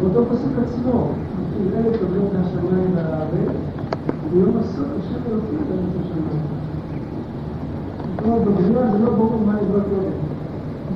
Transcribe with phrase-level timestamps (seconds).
[0.00, 1.08] באותו פסוק עצמו,
[1.58, 2.00] תראה את
[2.34, 3.56] השמיים והארץ,
[4.32, 6.42] ביום הסוף השם אלוקים בארץ השמיים.
[8.18, 10.20] כלומר, בבריאה זה לא ברור מה יבוא קודם.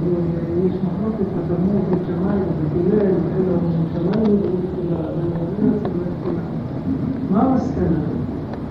[0.05, 3.59] ויש מחלוקת בתלמוד את שמיים ובגילל, ואלה
[3.95, 4.41] שמיים
[7.31, 8.24] מה המסקנה?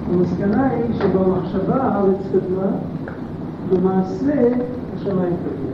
[0.09, 2.67] המסקנה היא שבמחשבה הארץ קדמה,
[3.69, 4.33] במעשה
[4.95, 5.73] השמיים קדמה.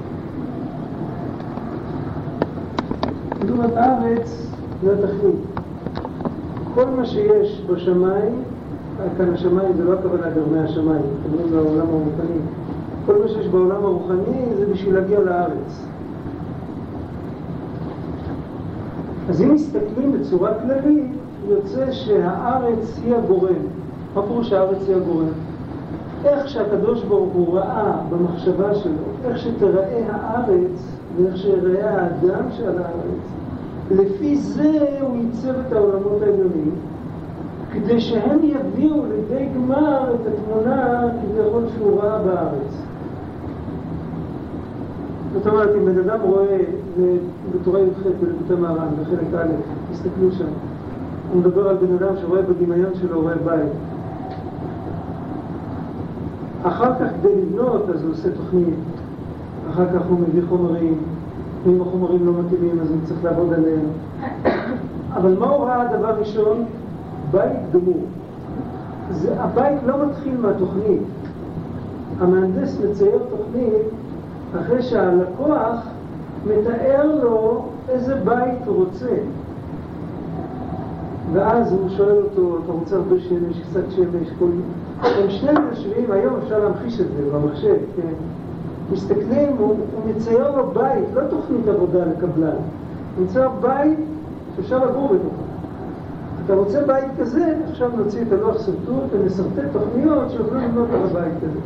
[3.41, 4.47] זאת אומרת, הארץ
[4.83, 5.35] זה התכלית.
[6.73, 8.43] כל מה שיש בשמיים,
[9.17, 12.39] כאן השמיים זה לא הכוונה גרמי השמיים, מדברים לעולם הרוחני.
[13.05, 15.85] כל מה שיש בעולם הרוחני זה בשביל להגיע לארץ.
[19.29, 21.11] אז אם מסתכלים בצורה כללית,
[21.47, 23.78] יוצא שהארץ היא הגורם.
[24.15, 25.27] מה פירוש הארץ היא הגורם?
[26.25, 33.23] איך שהקדוש ברוך הוא ראה במחשבה שלו, איך שתראה הארץ ואיך שיראה האדם שעל הארץ,
[33.91, 36.71] לפי זה הוא ייצב את העולמות העליונים,
[37.71, 42.81] כדי שהם יביאו לידי גמר את התמונה כביכול שהוא ראה בארץ.
[45.33, 46.57] זאת אומרת, אם בן אדם רואה,
[47.53, 49.47] בתורה י"ח בלבותי מהר"ן, בחלק א',
[49.91, 50.45] תסתכלו שם,
[51.33, 53.71] הוא מדבר על בן אדם שרואה בדמיון שלו, רואה בית.
[56.63, 58.75] אחר כך כדי לבנות, אז הוא עושה תוכנית,
[59.69, 60.97] אחר כך הוא מביא חומרים,
[61.63, 63.85] ואם החומרים לא מתאימים אז הוא צריך לעבוד עליהם.
[65.13, 66.65] אבל מה הוא ראה הדבר ראשון?
[67.31, 68.01] בית גמור.
[69.11, 71.01] זה, הבית לא מתחיל מהתוכנית.
[72.19, 73.81] המהנדס מצייר תוכנית
[74.59, 75.87] אחרי שהלקוח
[76.47, 79.15] מתאר לו איזה בית הוא רוצה.
[81.33, 84.49] ואז הוא שואל אותו, אתה רוצה הרבה שמש, קצת שמש, כל...
[85.01, 88.13] הם שניהם יושבים, היום אפשר להמחיש את זה במחשב, כן?
[88.91, 92.55] מסתכלים, הוא, הוא מצייר לו בית, לא תוכנית עבודה לקבלן,
[93.17, 93.99] הוא מצייר בית
[94.55, 95.43] שאפשר לגור בתוכו.
[96.45, 101.33] אתה רוצה בית כזה, עכשיו נוציא את הלוח סרטוט ונסרטט תוכניות שיוכלו לבנות על הבית
[101.37, 101.59] כזה.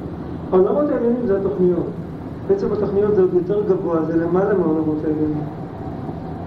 [0.51, 1.85] העולמות העליונים זה התוכניות.
[2.47, 5.43] בעצם התוכניות זה עוד יותר גבוה, זה למעלה מהעולמות העליונים.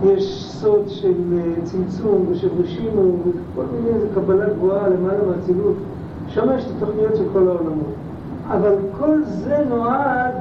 [0.05, 5.75] יש סוד של אה, צמצום ושל רשימו וכל מיני, איזה קבלה גבוהה למעלה מהצילות.
[6.37, 7.95] שם יש את התוכניות של כל העולמות.
[8.49, 10.35] אבל כל זה נועד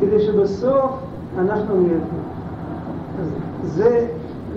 [0.00, 0.90] כדי שבסוף
[1.38, 2.16] אנחנו נהיה פה.
[3.22, 3.28] אז
[3.72, 4.06] זה,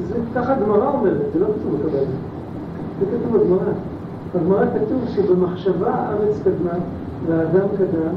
[0.08, 2.02] זה ככה הגמרא אומרת, זה לא כתוב בקבלה.
[3.00, 3.74] זה כתוב בגמרא.
[4.36, 6.80] בגמרא כתוב שבמחשבה הארץ קדמה
[7.28, 8.16] והאדם קדם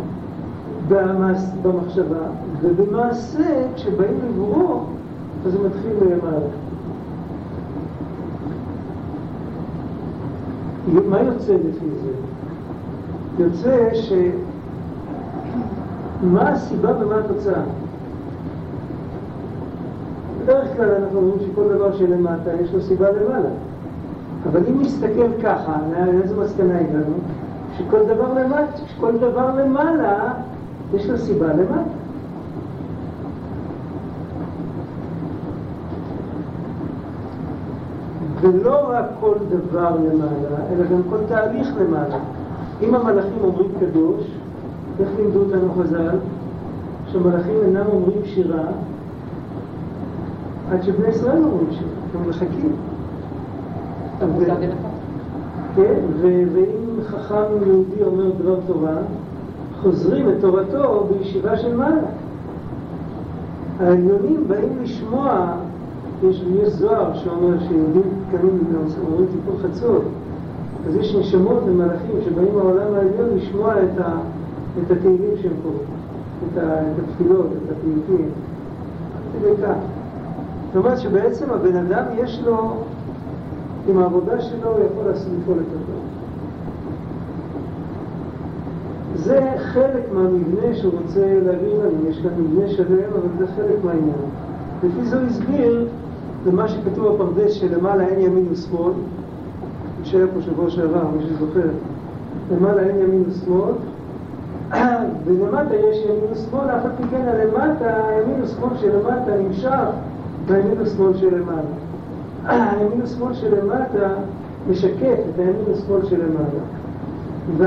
[0.88, 2.26] במעש, במחשבה,
[2.62, 4.84] ובמעשה, כשבאים לברוא,
[5.46, 6.46] אז זה מתחיל למעלה.
[10.92, 12.12] מה יוצא לפי זה?
[13.42, 14.12] יוצא ש...
[16.22, 17.62] מה הסיבה ומה התוצאה?
[20.42, 23.48] בדרך כלל אנחנו אומרים שכל דבר שלמטה יש לו סיבה למעלה.
[24.50, 27.14] אבל אם נסתכל ככה, לאיזה מסקנה הגענו?
[27.78, 30.32] שכל דבר למטה, שכל דבר למעלה
[30.94, 32.07] יש לו סיבה למטה.
[38.40, 42.18] ולא רק כל דבר למעלה, אלא גם כל תהליך למעלה.
[42.82, 44.24] אם המלאכים אומרים קדוש,
[45.00, 46.16] איך לימדו אותנו חז"ל?
[47.12, 48.64] שמלאכים אינם אומרים שירה
[50.72, 52.72] עד שבני ישראל אומרים שירה, הם מחכים.
[55.76, 58.96] כן, ואם חכם יהודי אומר דבר תורה,
[59.82, 62.00] חוזרים את תורתו בישיבה של מעלה.
[63.80, 65.52] העליונים באים לשמוע,
[66.22, 70.02] יש, יש זוהר שאומר שיהודים קמים ואומרים טיפול חצות,
[70.88, 74.18] אז יש נשמות ומלאכים שבאים מהעולם העליון לשמוע את, ה,
[74.78, 75.80] את התהילים שהם קוראים,
[76.52, 78.28] את, ה, את התפילות, את הפיוטים.
[80.66, 82.74] זאת אומרת שבעצם הבן אדם יש לו,
[83.88, 85.98] עם העבודה שלו הוא יכול לפעול את הטוב.
[89.14, 94.14] זה חלק מהמבנה שהוא רוצה להגיד לנו, יש כאן מבנה שלם, אבל זה חלק מהעניין.
[94.82, 95.88] לפי זה הוא הסביר
[96.46, 98.92] למה שכתוב בפרדס שלמעלה אין ימין ושמאל,
[100.04, 101.68] שהיה פה שבוע שעבר, מי שזוכר,
[102.52, 103.72] למעלה אין ימין ושמאל,
[105.24, 109.70] ולמטה יש ימין ושמאל, אף על פי כן הלמטה, הימין ושמאל שלמטה נמשך
[110.50, 111.60] מהימין ושמאל שלמעלה.
[112.48, 114.08] הימין ושמאל שלמטה
[114.70, 116.62] משקף את הימין ושמאל שלמעלה.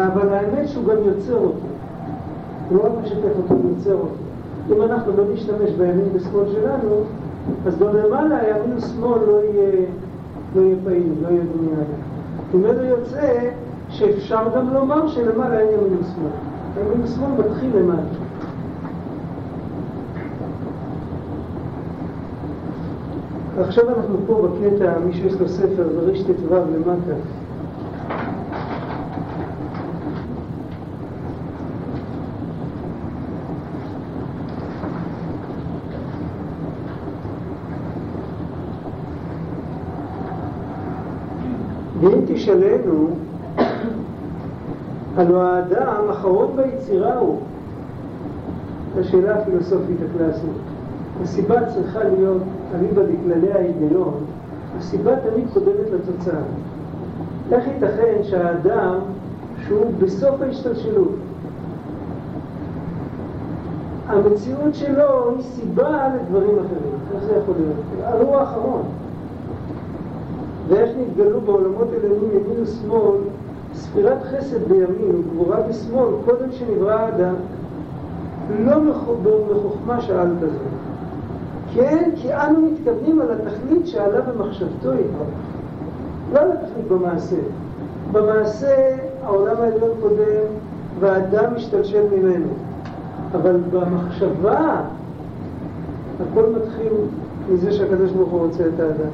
[0.07, 1.67] אבל האמת שהוא גם יוצר אותו.
[2.69, 4.15] הוא לא רק משתף אותו, הוא יוצר אותו.
[4.69, 6.95] אם אנחנו לא נשתמש בימין ושמאל שלנו,
[7.67, 9.85] אז גם למעלה הימין ושמאל לא יהיה,
[10.55, 11.93] לא יהיה פעיל, לא יהיה דומיינלי.
[12.53, 13.49] ממנו יוצא
[13.89, 16.85] שאפשר גם לומר שלמעלה אין ימין ושמאל.
[16.85, 18.31] ימין ושמאל מתחיל למטה.
[23.59, 25.88] עכשיו אנחנו פה בקטע, מי שיש לו ספר,
[26.27, 27.13] ט"ו למטה.
[42.01, 43.10] ואם תשאלנו,
[45.16, 47.39] הלא האדם אחרון ביצירה הוא.
[49.00, 50.50] השאלה הפילוסופית הקלאסית.
[51.24, 52.42] הסיבה צריכה להיות,
[52.75, 54.13] אליבא דכללי ההיגיון,
[54.78, 56.42] הסיבה תמיד קודמת לתוצאה.
[57.51, 58.95] איך ייתכן שהאדם,
[59.68, 61.16] שהוא בסוף ההשתלשלות,
[64.07, 66.94] המציאות שלו היא סיבה לדברים אחרים.
[67.16, 68.22] איך זה יכול להיות?
[68.22, 68.81] הוא האחרון.
[70.71, 73.18] ואיך נתגלו בעולמות עליונים ימין ושמאל,
[73.73, 77.33] ספירת חסד בימין וגבורה בשמאל, קודם שנברא האדם.
[78.59, 78.73] לא
[79.51, 80.51] בחוכמה שאלת זאת.
[81.73, 85.23] כן, כי אנו מתכוונים על התכלית שעלה במחשבתו איתו.
[86.33, 87.35] לא על התכלית במעשה.
[88.12, 90.45] במעשה העולם העליון קודם
[91.00, 92.47] והאדם משתלשל ממנו.
[93.31, 94.81] אבל במחשבה
[96.21, 96.94] הכל מתחיל
[97.50, 99.12] מזה שהקדוש ברוך הוא רוצה את האדם.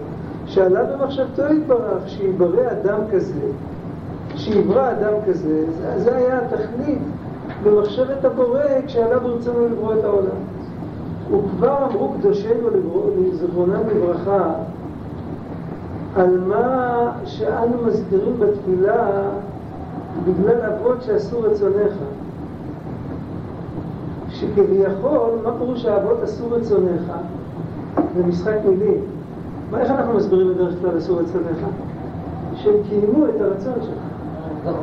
[0.57, 3.39] שעלה במחשבתו יתברך, שיברא אדם כזה,
[4.35, 6.99] שיברא אדם כזה, זה, זה היה התכלית
[7.63, 10.37] במחשבת הבורא כשעלה ברצונו לברוא את העולם.
[11.31, 12.69] וכבר אמרו קדושינו
[13.17, 14.53] לזכרונם לברכה
[16.15, 19.21] על מה שאנו מזכירים בתפילה
[20.25, 21.93] בגלל אבות שעשו רצונך.
[24.29, 27.11] שכביכול, מה פירוש האבות עשו רצונך?
[28.15, 29.16] זה משחק מילים.
[29.71, 31.67] מה, איך אנחנו מסבירים בדרך כלל עשו רצונך?
[32.55, 34.73] שהם קיימו את הרצון שלך.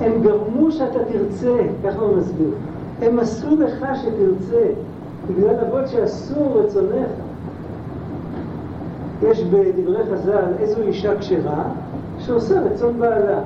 [0.00, 2.50] הם גרמו שאתה תרצה, ככה הוא מסביר.
[3.02, 4.66] הם עשו לך שתרצה.
[5.28, 7.08] בגלל אבות שעשו רצונך.
[9.22, 11.64] יש בדברי חז"ל איזו אישה כשרה
[12.18, 13.40] שעושה רצון בעלה.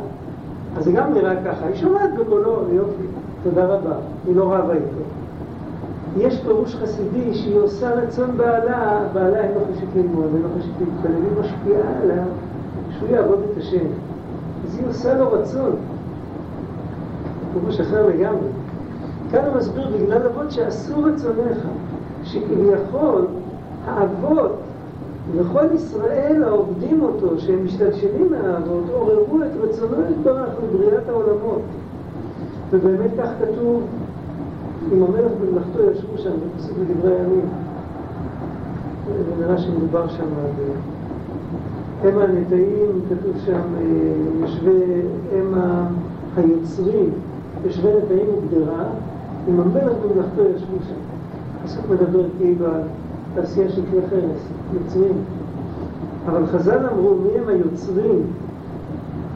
[0.76, 3.02] אז זה גם נראה ככה, היא שומעת בקולו, יופי,
[3.43, 3.94] תודה רבה,
[4.26, 5.09] היא לא רבה איתו.
[6.16, 10.70] יש פירוש חסידי שהיא עושה רצון בעלה, בעלה אין לו חשק ללמוד, אין לו חשק
[10.80, 12.24] להתפלל, היא משפיעה עליו
[12.98, 13.86] שהוא יעבוד את השם.
[14.64, 15.70] אז היא עושה לו רצון.
[17.52, 18.48] פירוש אחר לגמרי.
[19.30, 21.58] כאן הוא מסביר בגלל אבות שעשו רצונך,
[22.24, 23.26] שכביכול
[23.86, 24.56] האבות
[25.36, 31.62] וכל ישראל העובדים אותו, שהם משתלשלים מהאבות, עוררו את רצונו יתברך לבריאת העולמות.
[32.70, 33.82] ובאמת כך כתוב,
[34.92, 37.48] אם המלך במלאכתו ישבו שם, בפסוק בדברי הימים.
[39.40, 40.66] נראה שמדובר שם על...
[42.02, 43.82] הם הנטעים, כתוב שם, אה,
[44.40, 45.54] יושבי, הם
[46.36, 47.10] היוצרים,
[47.64, 48.84] יושבי נטעים וגדרה,
[49.48, 50.94] עם המלך במלאכתו ישבו שם.
[51.62, 52.80] הפסוק מדבר כאילו על
[53.34, 55.12] תעשייה של כלי חרס, יוצרים.
[56.26, 58.22] אבל חז"ל אמרו, מי הם היוצרים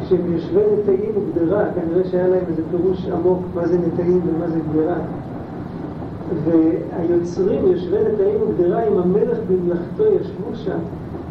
[0.09, 1.65] שהם יושבי נטעים וגדרה?
[1.75, 4.97] כנראה שהיה להם איזה פירוש עמוק מה זה נטעים ומה זה גדרה.
[6.45, 10.79] והיוצרים, יושבי נטעים וגדרה, עם המלך במלאכתו ישבו שם.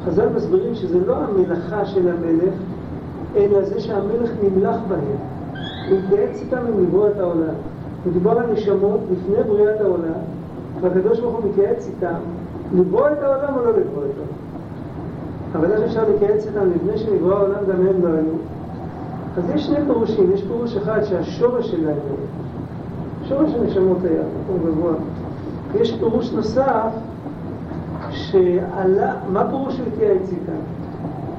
[0.05, 2.53] חז"ל מסבירים שזה לא המלאכה של המלך,
[3.35, 5.17] אלא זה שהמלך נמלך בהם.
[5.89, 7.53] הוא התייעץ איתם עם לברוא את העולם.
[8.05, 10.19] מדובר על נשמות לפני בריאת העולם,
[10.81, 12.19] והקדוש ברוך הוא מתייעץ איתם
[12.75, 14.43] לברוא את העולם או לא לברוא את העולם.
[15.55, 18.35] אבל איך אפשר להתייעץ איתם לפני שנברא העולם גם הם לא היו?
[19.37, 21.97] אז יש שני פירושים, יש פירוש אחד שהשורש שלהם
[23.27, 24.93] שורש הנשמות היה, מקום גבוה.
[25.75, 26.91] יש פירוש נוסף
[28.09, 30.61] שעלה, מה פירוש הוא התייעץ איתם?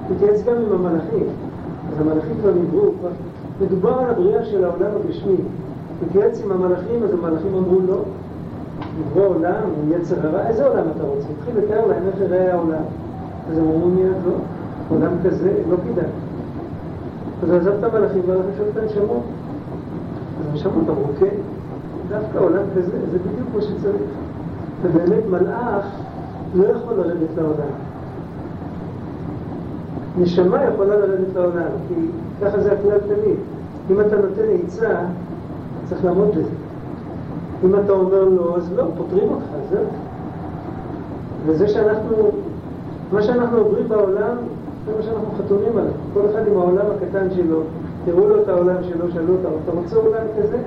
[0.09, 1.26] הוא התייעץ גם עם המלאכים,
[1.93, 2.91] אז המלאכים כבר נבראו,
[3.61, 5.37] מדובר על הבריאה של העולם הגשמי.
[6.07, 7.99] התייעץ עם המלאכים, אז המלאכים אמרו לא,
[9.00, 11.26] לברוא עולם, עם יצר הרע, איזה עולם אתה רוצה?
[11.38, 12.83] התחיל לתאר להם איך יראה העולם.
[13.50, 14.35] אז הם אמרו מיד לא,
[14.88, 16.05] עולם כזה לא כדאי.
[17.43, 19.23] אז הוא עזב את המלאכים והלך לשאול את הנשמות.
[20.41, 21.37] אז הנשמות אמרו כן,
[22.14, 24.11] דווקא עולם כזה, זה בדיוק כמו שצריך.
[24.83, 25.85] ובאמת מלאך
[26.54, 27.75] לא יכול לרדת לעולם.
[30.18, 31.94] נשמה יכולה לרדת לעולם, כי
[32.42, 33.37] ככה זה הכלל תמיד.
[33.90, 35.00] אם אתה נותן עצה,
[35.88, 36.50] צריך לעמוד בזה.
[37.64, 39.85] אם אתה אומר לא, אז לא, פותרים אותך, זהו.
[41.47, 42.30] וזה שאנחנו,
[43.12, 44.37] מה שאנחנו עוברים בעולם,
[44.87, 45.92] זה מה שאנחנו חתומים עליו.
[46.14, 47.61] כל אחד עם העולם הקטן שלו,
[48.04, 50.59] תראו לו את העולם שלו, שאלו אותו, אתה רוצה עולם כזה?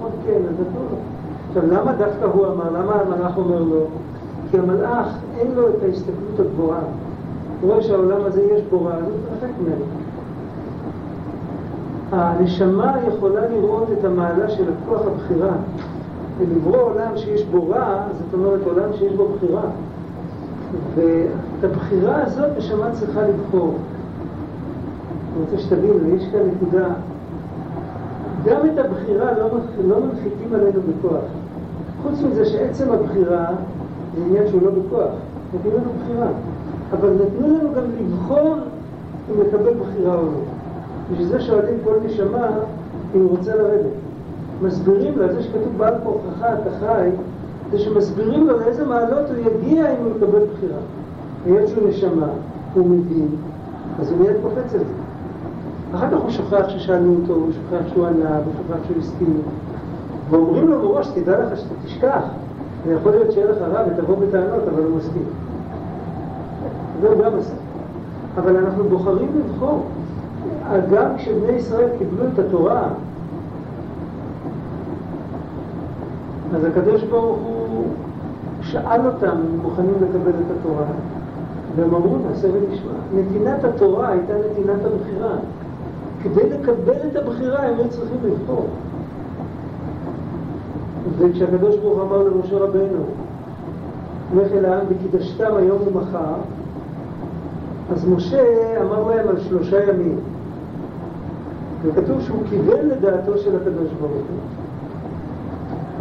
[0.00, 0.96] אמר כן, אז לו.
[1.48, 2.70] עכשיו, למה דווקא הוא אמר?
[2.70, 3.84] למה המלאך אומר לו?
[4.50, 5.06] כי המלאך,
[5.38, 6.80] אין לו את ההסתכלות הגבוהה.
[7.60, 9.84] הוא רואה שהעולם הזה יש בו רע, אז הוא מתרחק ממנו.
[12.12, 15.52] הנשמה יכולה לראות את המעלה של הכוח הבחירה.
[16.40, 19.62] לברוא עולם שיש בו רע, זאת אומרת עולם שיש בו בחירה.
[20.94, 23.74] ואת הבחירה הזאת נשמה צריכה לבחור.
[25.34, 26.86] אני רוצה שתבינו, יש כאן נקודה.
[28.44, 29.48] גם את הבחירה לא,
[29.84, 31.24] לא מנחיתים עלינו בכוח.
[32.02, 33.46] חוץ מזה שעצם הבחירה
[34.16, 35.10] זה עניין שהוא לא בכוח.
[35.54, 36.28] נתנו לנו בחירה.
[36.92, 38.54] אבל נתנו לנו גם לבחור
[39.30, 40.30] אם לקבל בחירה או לא.
[41.12, 42.46] בשביל זה שואלים כל נשמה
[43.14, 43.90] אם הוא רוצה לרדת.
[44.62, 47.08] מסבירים לו, זה שכתוב בעל כורחך אתה חי,
[47.70, 50.78] זה שמסבירים לו לאיזה מעלות הוא יגיע אם הוא יקבל בחירה.
[51.44, 52.26] היות שהוא נשמה,
[52.74, 53.28] הוא מבין,
[54.00, 54.99] אז הוא מיד קופץ על זה.
[55.94, 59.40] אחר כך הוא שוכח ששאלו אותו, הוא שוכח שהוא ענה, הוא שוכח שהוא הסכים.
[60.30, 62.22] ואומרים לו מראש, תדע לך שאתה תשכח.
[62.86, 65.22] ויכול להיות שיהיה לך רע ותבוא בטענות, אבל הוא מסכים.
[67.00, 67.54] זה הוא גם עשה.
[68.36, 69.82] אבל אנחנו בוחרים לבחור.
[70.92, 72.82] גם כשבני ישראל קיבלו את התורה,
[76.54, 77.84] אז הקדוש ברוך הוא
[78.62, 80.84] שאל אותם אם מוכנים לקבל את התורה,
[81.76, 82.92] והם אמרו נעשה ונשמע.
[83.14, 85.32] נתינת התורה הייתה נתינת הבחירה.
[86.22, 88.66] כדי לקבל את הבחירה הם היו צריכים לבחור.
[91.18, 93.04] וכשהקדוש ברוך הוא אמר למשה רבנו,
[94.36, 96.34] לך אל העם וקידשתם היום ומחר,
[97.92, 98.42] אז משה
[98.82, 100.18] אמר להם על שלושה ימים.
[101.82, 104.40] וכתוב שהוא כיוון לדעתו של הקדוש ברוך הוא.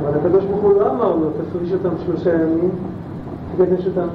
[0.02, 2.70] אבל הקדוש ברוך הוא לא אמר לו, תפריש אותם שלושה ימים,
[3.58, 4.08] תקדש אותם.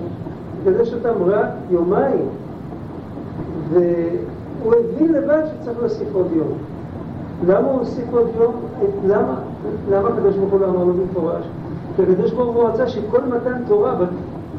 [0.64, 2.28] תקדש אותם רק יומיים.
[4.64, 6.48] והוא הבין לבד שצריך להוסיף עוד יום.
[7.46, 8.54] למה הוא הוסיף עוד יום?
[9.06, 9.34] למה?
[9.90, 11.44] למה הקדוש ברוך הוא לא אמר לו במפורש?
[11.96, 13.96] כי הקדוש ברוך הוא רצה שכל מתן תורה,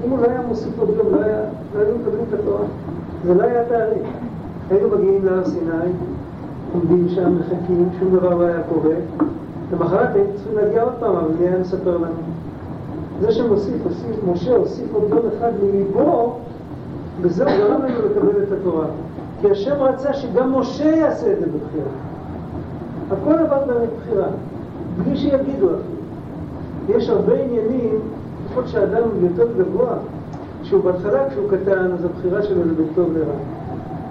[0.06, 1.40] אם הוא לא היה מוסיף עוד יום, לא, היה,
[1.76, 2.66] לא היו מקבלים את התורה.
[3.26, 4.08] זה לא היה תאריך.
[4.70, 5.92] היינו מגיעים להר סיני,
[6.74, 8.96] עומדים שם, מחכים, שום דבר לא היה קורה.
[9.74, 12.14] למחרת היינו צריכים להגיע עוד פעם, אבל מי היה מספר לנו?
[13.22, 16.38] זה שמוסיף, הוסיף, משה הוסיף עוד יום אחד מליבו,
[17.22, 18.86] וזהו גרם לנו לקבל את התורה.
[19.42, 21.92] כי השם רצה שגם משה יעשה את זה בבחירה.
[23.12, 24.28] הכל עבר דרך בחירה,
[24.98, 25.96] בלי שיגידו אפילו.
[26.90, 28.00] יש הרבה עניינים,
[28.46, 29.98] לפחות שאדם הוא יותר גבוה,
[30.64, 33.36] שהוא בהתחלה, כשהוא קטן, אז הבחירה שלו זה בין טוב לרע.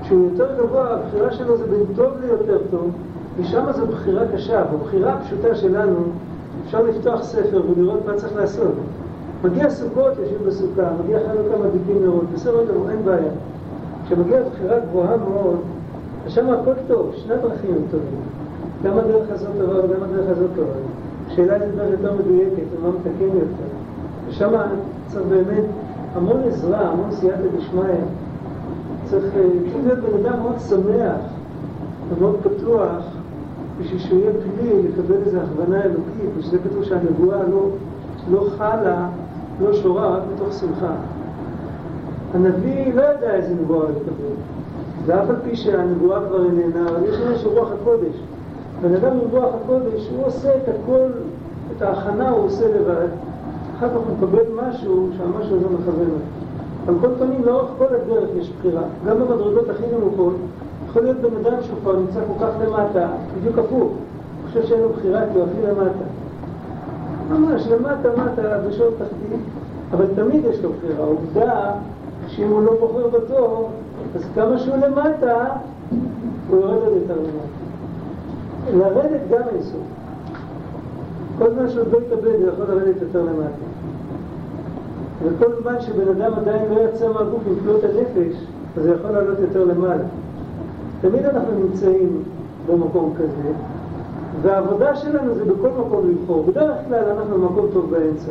[0.03, 2.91] כשהוא יותר גבוה, הבחירה שלו זה בין טוב ליותר טוב,
[3.37, 4.65] ושם זו בחירה קשה.
[4.65, 5.97] בבחירה הפשוטה שלנו,
[6.67, 8.73] אפשר לפתוח ספר ולראות מה צריך לעשות.
[9.45, 13.33] מגיע סוכות, יושבים בסוכה, מגיע חנוכה מדליקים נרות, בסדר גמור, אין בעיה.
[14.05, 15.61] כשמגיעה בחירה גבוהה מאוד,
[16.29, 18.21] שם הכל טוב, שני דרכים הם טובים.
[18.85, 20.73] גם הדרך הזאת טובה וגם הדרך הזאת טובה.
[21.27, 23.71] השאלה היא דרך יותר מדויקת, ומה מתקן יותר.
[24.29, 24.51] ושם
[25.09, 25.65] צריך באמת
[26.15, 27.83] המון עזרה, המון סייעתא דשמיא.
[29.05, 31.21] צריך, צריך להיות בן אדם מאוד שמח
[32.11, 33.05] ומאוד פתוח
[33.81, 37.69] בשביל שהוא יהיה כלי לקבל איזו הכוונה אלוקית, ושזה כתוב שהנבואה לא,
[38.31, 39.09] לא חלה,
[39.61, 40.95] לא שורה, רק מתוך שמחה.
[42.35, 44.35] הנביא לא ידע איזה נבואה לקבל,
[45.07, 48.15] ואף על פי שהנבואה כבר איננה, אבל יש לנו רוח הקודש.
[48.83, 51.07] בן אדם עם רוח הקודש, הוא עושה את הכל,
[51.77, 53.09] את ההכנה הוא עושה לבד.
[53.77, 56.45] אחר כך הוא מקבל משהו שהמשהו הזה מכוון אותו.
[56.89, 58.83] על כל פנים, לאורך כל הדרך יש בחירה.
[59.07, 60.35] גם במדרגות הכי נמוכות,
[60.89, 63.71] יכול להיות בן אדם שהוא כבר נמצא כל כך למטה, בדיוק הפוך.
[63.73, 63.93] הוא
[64.47, 66.05] חושב שאין לו בחירה כי הוא הכי למטה.
[67.31, 69.41] ממש למטה, מטה, בשעות תחתית,
[69.93, 71.05] אבל תמיד יש לו בחירה.
[71.05, 71.73] העובדה
[72.37, 73.71] שאם הוא לא בוחר בטוב,
[74.15, 75.47] אז כמה שהוא למטה,
[76.51, 77.65] הוא יורד עוד יותר למטה.
[78.79, 79.83] לרדת גם אין סוף.
[81.39, 83.65] כל זמן שעוד לא יתאבד, הוא יכול לרדת יותר למטה.
[85.23, 89.39] וכל זמן שבן אדם עדיין לא יצא מהגוף עם כלות הנפש, אז הוא יכול לעלות
[89.39, 90.05] יותר למעלה.
[91.01, 92.23] תמיד אנחנו נמצאים
[92.67, 93.53] במקום כזה,
[94.43, 96.45] והעבודה שלנו זה בכל מקום לבחור.
[96.47, 98.31] בדרך כלל אנחנו במקום טוב באמצע.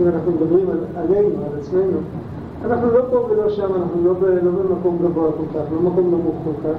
[0.00, 1.98] אם אנחנו מדברים על, עלינו, על עצמנו,
[2.64, 4.12] אנחנו לא פה ולא שם, אנחנו לא,
[4.42, 6.78] לא במקום גבוה כל כך, לא במקום נמוך כל כך.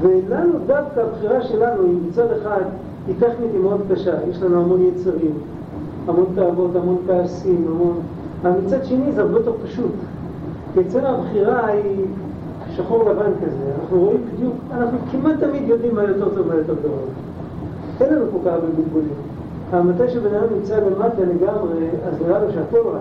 [0.00, 2.62] ולנו דווקא הבחירה שלנו היא מצד אחד,
[3.06, 4.14] היא טכנית, היא מאוד קשה.
[4.30, 5.32] יש לנו המון יצרים,
[6.06, 7.94] המון תאוות, המון כעסים, המון...
[8.42, 9.92] אבל מצד שני זה הרבה יותר פשוט.
[10.74, 12.06] כי אצלנו הבחירה היא
[12.76, 16.74] שחור לבן כזה, אנחנו רואים בדיוק, אנחנו כמעט תמיד יודעים מה יותר טוב ומה יותר
[16.82, 16.98] גרוע.
[18.00, 18.66] אין לנו כל כך הרבה.
[19.70, 23.00] אבל מתי שבן אדם נמצא למטה לגמרי, אז נראה לו שהכל רע.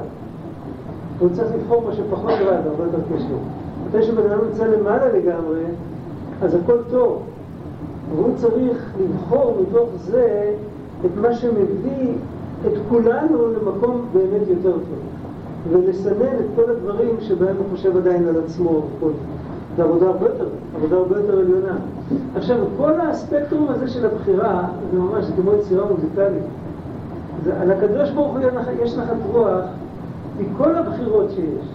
[1.20, 3.36] הוא צריך לבחור מה שפחות רע, זה הרבה יותר קשה.
[3.88, 5.64] מתי שבן אדם נמצא למעלה לגמרי,
[6.42, 7.22] אז הכל טוב.
[8.16, 10.54] והוא צריך לבחור מתוך זה
[11.06, 12.14] את מה שמביא
[12.68, 15.00] את כולנו למקום באמת יותר טוב.
[15.72, 18.70] ולסנן את כל הדברים שבהם הוא חושב עדיין על עצמו.
[18.70, 19.12] וכל.
[19.78, 20.46] זה עבודה הרבה יותר,
[20.76, 21.78] עבודה הרבה יותר עליונה.
[22.36, 26.44] עכשיו, כל הספקטרום הזה של הבחירה, זה ממש, כמו יצירה מוזיקלית.
[27.62, 28.40] על הקדוש ברוך הוא
[28.84, 29.66] יש נחת רוח
[30.40, 31.68] מכל הבחירות שיש.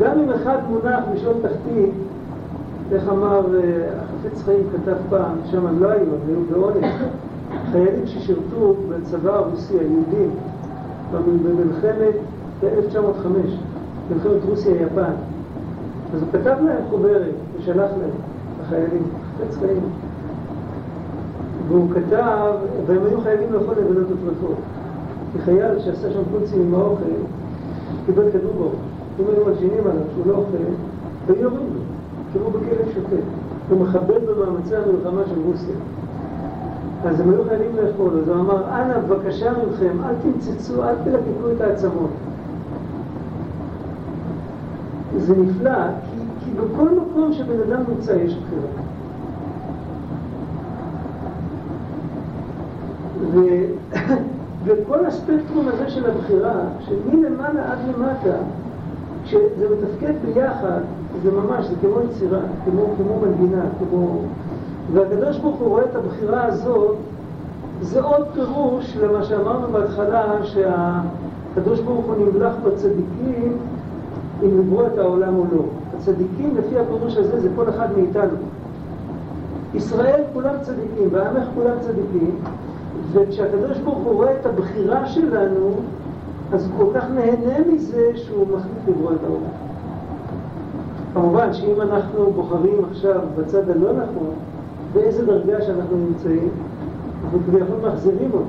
[0.00, 1.90] גם אם אחד מונח בשעות תחתית,
[2.92, 6.86] איך אמר אה, החפץ חיים כתב פעם, שם הם לא היו, הם היו בעונש,
[7.72, 10.30] חיילים ששירתו בצבא הרוסי, היהודים,
[11.12, 12.14] במלחמת
[12.60, 13.26] ב-1905,
[14.10, 15.12] מלחמת רוסיה-יפן.
[16.14, 18.10] אז הוא כתב להם חוברת ושלח להם,
[18.62, 19.02] החיילים,
[19.38, 19.80] חפץ חיים.
[21.68, 22.52] והוא כתב,
[22.86, 24.56] והם היו חייבים לאכול לבנות התרפות.
[25.32, 27.04] כי חייל שעשה שם קונצים עם האוכל,
[28.08, 28.74] קיבל כדור בראש.
[29.20, 30.56] אם היו מלשינים עליו שהוא לא אוכל,
[31.28, 31.80] היו יורים לו,
[32.32, 33.22] כמו בכלב שוטט.
[33.70, 35.74] הוא מכבד במאמצי המלחמה של רוסיה.
[37.04, 41.50] אז הם היו חייבים לאכול, אז הוא אמר, אנא, בבקשה מכם, אל תמצצו, אל תלקקו
[41.56, 42.10] את העצמות.
[45.16, 45.78] זה נפלא,
[46.10, 48.68] כי, כי בכל מקום שבן אדם נמצא יש בחירה.
[53.32, 53.40] ו...
[54.68, 58.36] וכל הספקטרום הזה של הבחירה, שמלמעלה עד למטה,
[59.24, 60.80] כשזה מתפקד ביחד,
[61.22, 64.20] זה ממש, זה כמו יצירה, כמו, כמו מנגינה, כמו...
[64.92, 66.96] והקדוש ברוך הוא רואה את הבחירה הזאת,
[67.80, 73.56] זה עוד פירוש למה שאמרנו בהתחלה, שהקדוש ברוך הוא נמלך בצדיקים
[74.42, 75.62] אם לברוא את העולם או לא.
[75.96, 78.36] הצדיקים, לפי הפירוש הזה, זה כל אחד מאיתנו.
[79.74, 82.30] ישראל כולם צדיקים, ועמך כולם צדיקים,
[83.12, 85.70] וכשהקדוש ברוך הוא רואה את הבחירה שלנו,
[86.52, 89.68] אז הוא כל כך נהנה מזה שהוא מחליט לברוא את העולם.
[91.14, 94.34] כמובן שאם אנחנו בוחרים עכשיו בצד הלא נכון,
[94.92, 96.48] באיזה דרגה שאנחנו נמצאים,
[97.24, 98.44] אנחנו כביכול מחזירים אותו,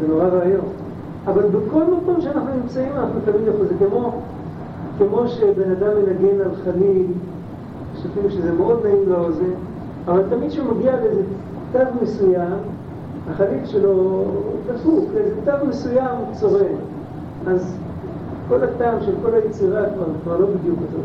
[0.00, 0.64] זה נורא רעיון.
[1.26, 4.12] אבל בכל מקום שאנחנו נמצאים אנחנו תמיד יכולים, זה כמו,
[4.98, 7.06] כמו שבן אדם מנגן על חליל,
[7.96, 9.54] שחושבים שזה מאוד נעים לאוזן,
[10.04, 11.22] אבל תמיד כשהוא מגיע לאיזה
[11.72, 12.58] תו מסוים,
[13.30, 14.24] החליל שלו
[14.66, 16.74] דפוק, איזה תו מסוים צורם.
[17.46, 17.76] אז
[18.48, 20.98] כל הטעם של כל היצירה כבר, כבר לא בדיוק אותו.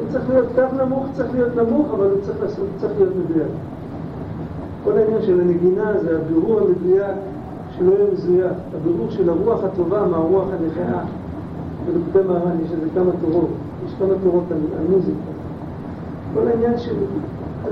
[0.00, 3.48] הוא צריך להיות, תו נמוך צריך להיות נמוך, אבל הוא צריך, לעשות, צריך להיות מדויק.
[4.84, 7.16] כל העניין של הנגינה זה הבירור המדויק
[7.76, 11.04] שלא יהיה מזויף, הבירור של הרוח הטובה מהרוח הנכאה.
[11.86, 13.48] בדוקטי מהר"ן יש איזה כמה תורות,
[13.86, 15.30] יש כמה תורות על, על מוזיקה.
[16.34, 16.94] כל העניין של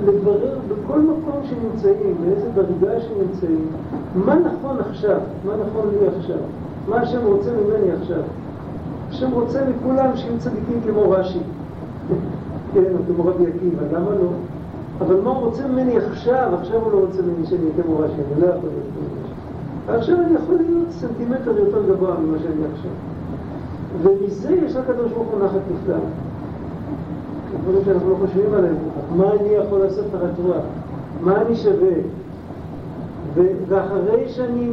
[0.06, 3.66] לברר בכל מקום שנמצאים, באיזה דרגה שנמצאים,
[4.14, 6.36] מה נכון עכשיו, מה נכון לי עכשיו,
[6.88, 8.22] מה השם רוצה ממני עכשיו.
[9.10, 11.38] השם רוצה מכולם שיהיו צדיקים כמו רש"י,
[12.74, 14.28] כן, או כמו רבי עקיבא, למה לא?
[15.00, 16.50] אבל מה הוא רוצה ממני עכשיו?
[16.60, 19.32] עכשיו הוא לא רוצה ממני שאני אהיה כמו רש"י, אני לא יכול להיות כמו רש"י.
[19.98, 22.90] עכשיו אני יכול להיות סנטימטר יותר גבוה ממה שאני עכשיו.
[24.02, 25.96] ומזה יש לקדוש ברוך הוא נחת נפלא.
[27.62, 28.74] דברים שאנחנו לא חושבים עליהם.
[29.16, 30.64] מה אני יכול לעשות תחת רוח?
[31.20, 31.92] מה אני שווה?
[33.68, 34.70] ואחרי שאני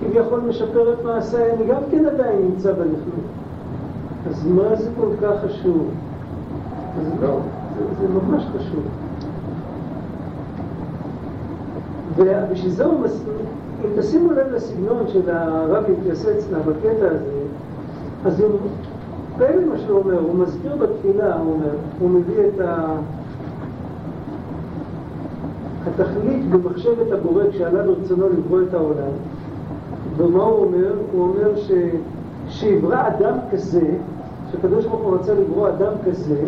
[0.00, 3.24] כביכול משפר את מעשיי, אני גם כן עדיין נמצא בלכלוך.
[4.30, 5.88] אז מה זה כל כך חשוב?
[7.00, 7.38] אז לא,
[7.78, 8.82] זה, זה ממש חשוב.
[12.16, 13.34] ובשביל זה הוא מסביר,
[13.84, 17.42] אם תשימו לב לסגנון של הרבי פיאסצנה בקטע הזה,
[18.24, 18.58] אז הוא
[19.38, 22.86] פלא מה שהוא אומר, הוא מסביר בתפילה, הוא אומר, הוא מביא את ה...
[25.86, 29.12] התכלית במחשבת הבורא כשעלה ברצונו לברוא את העולם.
[30.16, 30.92] ומה הוא אומר?
[31.12, 31.70] הוא אומר ש...
[32.48, 33.86] שיברא אדם כזה,
[34.50, 36.44] שהקדוש ברוך הוא רצה לברוא אדם כזה,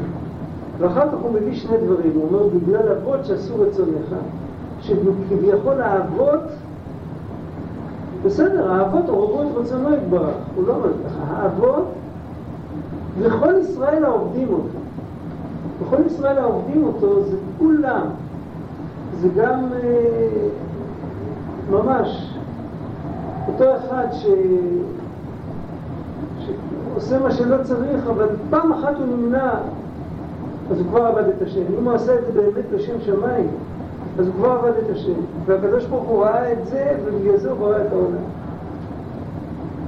[0.78, 4.14] ואחר כך הוא מביא שני דברים, הוא אומר בגלל אבות שעשו רצונך,
[4.80, 6.40] שכביכול האבות,
[8.24, 11.84] בסדר, האבות עוררו את רצונו יתברך, הוא לא אומר האבות
[13.18, 14.78] וכל ישראל העובדים אותו.
[15.82, 18.06] וכל ישראל העובדים אותו זה כולם.
[19.20, 20.48] זה גם אה,
[21.70, 22.34] ממש
[23.48, 24.26] אותו אחד ש...
[26.44, 29.50] שעושה מה שלא צריך, אבל פעם אחת הוא נמנע,
[30.70, 31.60] אז הוא כבר עבד את השם.
[31.78, 33.48] אם הוא עשה את זה באמת לשם שמיים,
[34.18, 35.12] אז הוא כבר עבד את השם.
[35.46, 38.24] והקדוש ברוך הוא ראה את זה, ובגלל זה הוא ראה את העולם.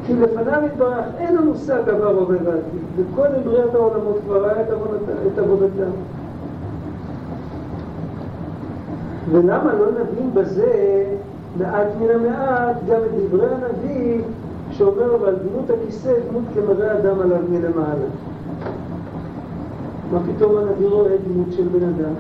[0.07, 4.62] כי לפניו יתברך אין לו מושג עבר עובר ועתיד, וקודם בריאת העולמות כבר היה
[5.33, 5.90] את עבודתם.
[9.31, 11.05] ולמה לא נבין בזה
[11.59, 14.23] מעט מן המעט גם את דברי הנביא
[14.71, 18.07] שאומר ועל דמות הכיסא דמות כמראה אדם עליו מלמעלה.
[20.12, 22.14] מה פתאום הנביא רואה דמות של בן אדם?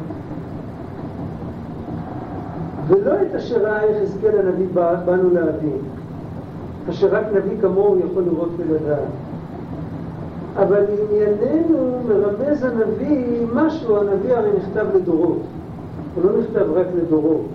[2.88, 4.66] ולא את אשר ראה יחזקאל הנביא
[5.04, 5.95] באנו להבין.
[6.90, 9.08] אשר רק נביא כמוהו יכול לראות ולדעת.
[10.56, 15.42] אבל לענייננו מרמז הנביא משהו, הנביא הרי נכתב לדורות,
[16.14, 17.46] הוא לא נכתב רק לדורות,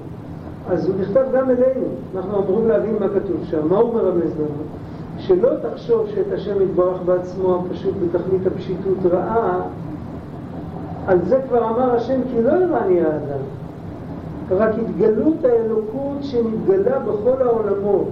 [0.69, 4.63] אז הוא נכתב גם אלינו, אנחנו אמורים להבין מה כתוב שם, מה הוא מרמז לנו?
[5.17, 9.61] שלא תחשוב שאת השם יתברך בעצמו הפשוט בתכלית הפשיטות רעה,
[11.07, 13.43] על זה כבר אמר השם כי לא יראני האדם,
[14.51, 18.07] רק התגלות האלוקות שנתגלה בכל העולמות,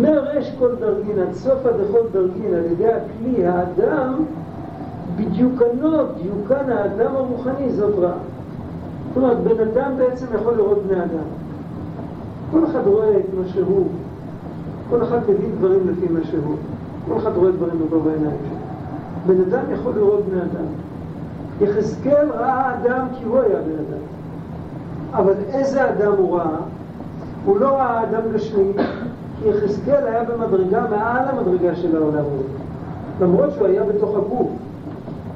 [0.00, 4.14] מרש כל דרגין עד סוף עד לכל דרגין על ידי הכלי האדם,
[5.16, 5.90] בדיוקנו,
[6.22, 8.12] דיוקן האדם הרוחני זאת רעה.
[9.08, 11.28] זאת אומרת, בן אדם בעצם יכול לראות בני אדם.
[12.50, 13.86] כל אחד רואה את מה שהוא,
[14.90, 16.56] כל אחד מבין דברים לפי מה שהוא,
[17.08, 18.58] כל אחד רואה דברים בגובה העיניים שלו.
[19.26, 20.66] בן אדם יכול לראות בני אדם.
[21.60, 24.02] יחזקאל ראה אדם כי הוא היה בן אדם.
[25.12, 26.56] אבל איזה אדם הוא ראה?
[27.44, 28.72] הוא לא ראה אדם גשמי,
[29.44, 32.44] יחזקאל היה במדרגה מעל המדרגה של העולם הזה.
[33.20, 34.48] למרות שהוא היה בתוך הגוף,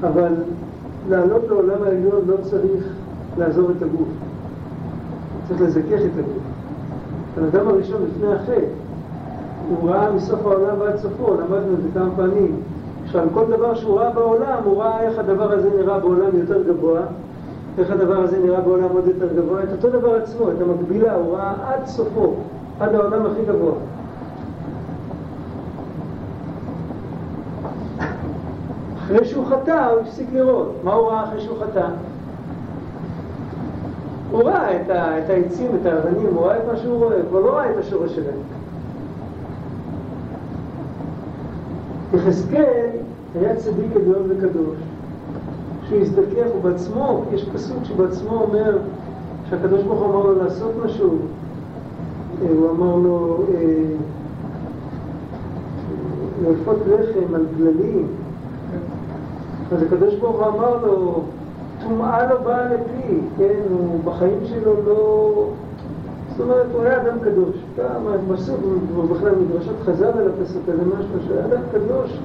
[0.01, 0.33] אבל
[1.09, 2.83] לעלות לעולם העליון לא צריך
[3.37, 4.07] לעזוב את הגוף.
[5.47, 6.43] צריך לזכך את הגוף.
[7.37, 8.65] הבן אדם הראשון לפני החטא,
[9.69, 12.55] הוא ראה מסוף העולם ועד סופו, למדנו את זה כמה פעמים.
[13.05, 16.99] עכשיו, כל דבר שהוא ראה בעולם, הוא ראה איך הדבר הזה נראה בעולם יותר גבוה,
[17.77, 21.35] איך הדבר הזה נראה בעולם עוד יותר גבוה, את אותו דבר עצמו, את המקבילה, הוא
[21.35, 22.33] ראה עד סופו,
[22.79, 23.73] עד העולם הכי גבוה.
[29.09, 30.75] אחרי שהוא חטא, הוא הפסיק לראות.
[30.83, 31.87] מה הוא ראה אחרי שהוא חטא?
[34.31, 37.41] הוא ראה את, ה, את העצים, את האבנים, הוא ראה את מה שהוא רואה, הוא
[37.41, 38.39] לא ראה את השורש שלהם.
[42.13, 42.89] יחזקאל
[43.35, 44.77] היה צדיק עליון וקדוש.
[45.85, 48.77] כשהוא הזדכך, הוא בעצמו, יש פסוק שבעצמו אומר
[49.49, 51.17] שהקדוש ברוך הוא אמר לו לעשות משהו.
[52.41, 53.83] אה, הוא אמר לו אה,
[56.43, 58.07] לאפות לחם על גללים.
[59.71, 61.21] אז הקדוש ברוך הוא אמר לו,
[61.83, 65.49] טומאה לא באה לפי, כן, הוא בחיים שלו לא...
[66.29, 67.55] זאת אומרת, הוא היה אדם קדוש.
[68.33, 68.59] פסוק,
[69.11, 72.19] בכלל מדרשות חז"ל על הפסוק הזה, משהו, שהיה אדם קדוש,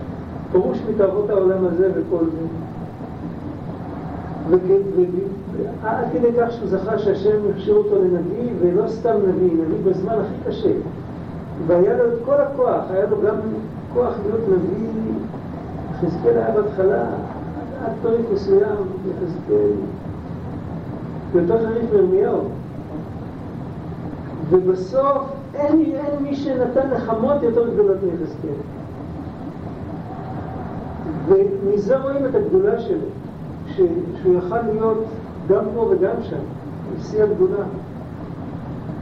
[0.52, 2.46] פירוש מתאבות העולם הזה וכל זה.
[5.82, 10.50] ועד כדי כך שהוא זכה שהשם הכשיר אותו לנביא, ולא סתם נביא, נביא בזמן הכי
[10.50, 10.72] קשה.
[11.66, 13.36] והיה לו את כל הכוח, היה לו גם
[13.94, 14.88] כוח להיות נביא.
[15.94, 17.04] יחזקאל היה בהתחלה,
[17.84, 18.76] עד פרק מסוים,
[19.08, 19.70] יחזקאל
[21.34, 22.40] יותר חריף מירמיהו.
[24.50, 25.22] ובסוף
[25.54, 28.50] אין, אין מי שנתן נחמות יותר גדולות מיחזקאל.
[31.28, 33.06] ומזה רואים את הגדולה שלו.
[33.76, 35.04] שהוא יכל להיות
[35.48, 36.36] גם פה וגם שם,
[36.98, 37.64] בשיא הגדולה.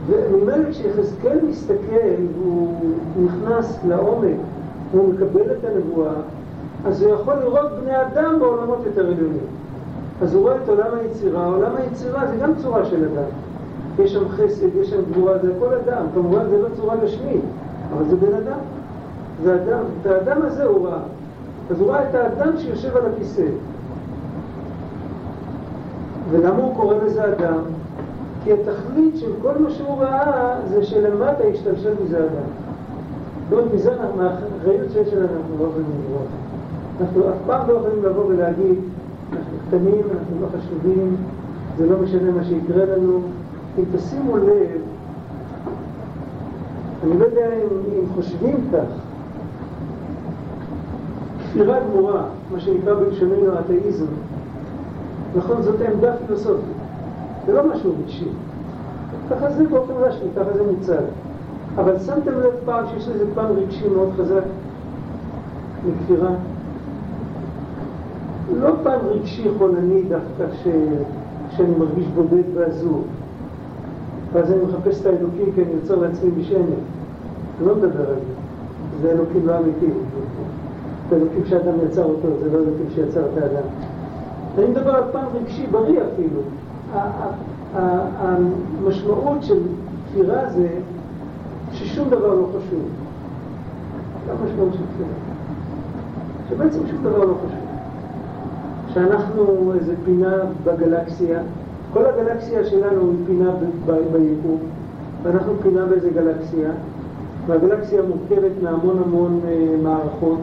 [0.07, 2.93] וממילא כשיחזקאל מסתכל והוא
[3.25, 4.37] נכנס לעומק,
[4.91, 6.13] והוא מקבל את הנבואה,
[6.85, 9.47] אז הוא יכול לראות בני אדם בעולמות יותר עליונים.
[10.21, 13.29] אז הוא רואה את עולם היצירה, עולם היצירה זה גם צורה של אדם.
[13.99, 16.05] יש שם חסד, יש שם גבורה, זה הכל אדם.
[16.13, 17.43] כמובן זה לא צורה גשמית,
[17.93, 18.59] אבל זה בן אדם.
[19.43, 19.83] זה אדם.
[20.01, 20.99] את האדם הזה הוא ראה.
[21.71, 23.45] אז הוא ראה את האדם שיושב על הכיסא.
[26.31, 27.59] ולמה הוא קורא לזה אדם?
[28.43, 32.49] כי התכלית של כל מה שהוא ראה זה שלמטה ישתלשל מזה אדם.
[33.49, 36.27] זאת אומרת, מזה מהאחריות שיש אנחנו לא יכולים לראות.
[37.01, 38.75] אנחנו אף פעם לא יכולים לבוא ולהגיד,
[39.33, 41.15] אנחנו קטנים, אנחנו לא חשובים,
[41.77, 43.21] זה לא משנה מה שיקרה לנו.
[43.79, 44.81] אם תשימו לב,
[47.03, 48.85] אני לא יודע אם, אם חושבים כך,
[51.39, 54.05] כפירה גמורה, מה שנקרא בלשוננו האתאיזם,
[55.35, 56.75] נכון, זאת עמדה פילוסופית,
[57.45, 58.29] זה לא משהו רגשי.
[59.29, 61.03] ככה זה באופן רשמי, ככה זה מוצג.
[61.75, 64.43] אבל שמתם לב פעם שיש לזה פעם רגשי מאוד חזק
[68.53, 68.69] מכפירה?
[68.69, 70.67] לא פעם רגשי חולני דווקא ש...
[71.57, 73.01] שאני מרגיש בודד ועזור.
[74.33, 76.57] ואז אני מחפש את האלוקים כי אני יוצר לעצמי בשמן.
[76.57, 78.33] אני לא מדבר על זה.
[79.01, 79.85] זה אלוקים לא אמיתי.
[81.09, 83.67] זה אלוקים שאדם יצר אותו, זה לא אלוקים שיצר את האדם.
[84.57, 86.41] אני מדבר על פן רגשי בריא אפילו.
[88.19, 89.59] המשמעות של
[90.09, 90.67] כפירה זה
[91.71, 92.81] ששום דבר לא חשוב.
[94.25, 95.09] זה המשמעות של כפירה.
[96.49, 97.62] שבעצם שום דבר לא חשוב.
[98.93, 101.39] שאנחנו איזה פינה בגלקסיה,
[101.93, 103.51] כל הגלקסיה שלנו היא פינה
[104.11, 104.59] ביקום,
[105.23, 106.69] ואנחנו פינה באיזה גלקסיה,
[107.47, 110.39] והגלקסיה מורכבת מהמון המון אה, מערכות,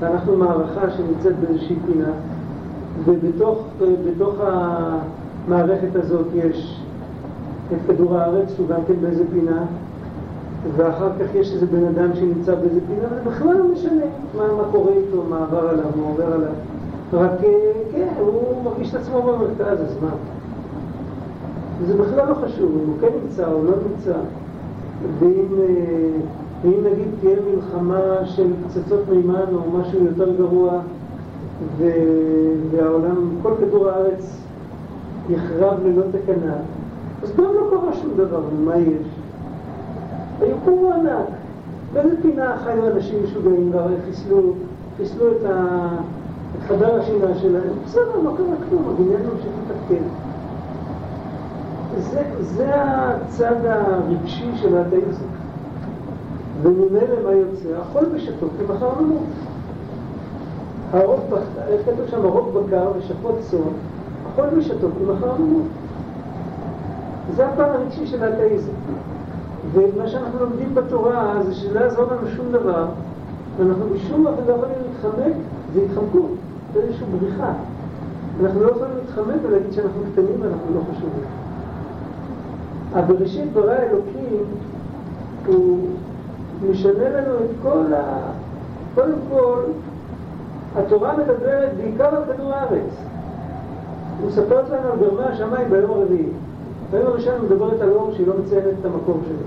[0.00, 2.10] ואנחנו מערכה שנמצאת באיזושהי פינה.
[3.04, 6.82] ובתוך המערכת הזאת יש
[7.72, 9.64] את כדור הארץ, שהוא גם כן באיזה פינה,
[10.76, 14.04] ואחר כך יש איזה בן אדם שנמצא באיזה פינה, זה בכלל לא משנה
[14.36, 16.52] מה, מה קורה איתו, מה עבר עליו, מה עובר עליו.
[17.12, 17.30] רק
[17.92, 20.10] כן, הוא מרגיש את עצמו במרכז, אז מה?
[21.86, 24.14] זה בכלל לא חשוב אם הוא כן נמצא או לא נמצא.
[25.18, 25.46] ואם,
[26.62, 30.80] ואם נגיד תהיה מלחמה של פצצות מימן או משהו יותר גרוע,
[32.70, 34.42] והעולם, כל כדור הארץ
[35.30, 36.54] יחרב ללא תקנה,
[37.22, 39.06] אז גם לא קרה שום דבר, ומה יש?
[40.40, 41.26] היקום ענק.
[41.92, 44.52] באיזה פינה חיו אנשים משוגעים והרי חיסלו,
[44.96, 45.88] חיסלו את, ה...
[46.68, 47.72] חדר השינה שלהם.
[47.84, 50.02] בסדר, לא קרה כלום, הבניין ממשיך לתפקד.
[51.98, 55.24] זה, זה הצד הרגשי של האתאיזם.
[56.62, 57.68] וממילא מה יוצא?
[57.80, 59.22] החול בשתו כמחר נמות.
[60.92, 61.34] הרוב,
[61.68, 62.24] איך כתוב שם?
[62.24, 63.58] הרוב בקר ושפות צאן,
[64.26, 65.66] החול בשתו כמחר נמות.
[67.36, 68.72] זה הפן הרגשי של האתאיזם.
[69.72, 72.86] ומה שאנחנו לומדים בתורה זה שלא יעזור לנו שום דבר,
[73.58, 75.32] ואנחנו בשום אופן לא יכולים להתחמק,
[75.74, 76.30] זה התחמקות,
[76.76, 77.52] איזושהי בריחה.
[78.42, 81.24] אנחנו לא יכולים להתחמק ולהגיד שאנחנו קטנים ואנחנו לא חשובים.
[82.94, 84.44] הבראשית ברא אלוקים
[85.46, 85.78] הוא
[86.70, 88.18] משנה לנו את כל ה...
[88.94, 89.62] קודם כל,
[90.76, 92.92] התורה מדברת בעיקר על כדור הארץ.
[94.20, 96.28] הוא מספרת לנו על גרמי השמיים ביום הרביעי.
[96.90, 99.46] ביום הראשון הוא מדברת על אור שהיא לא מציינת את המקום שלו.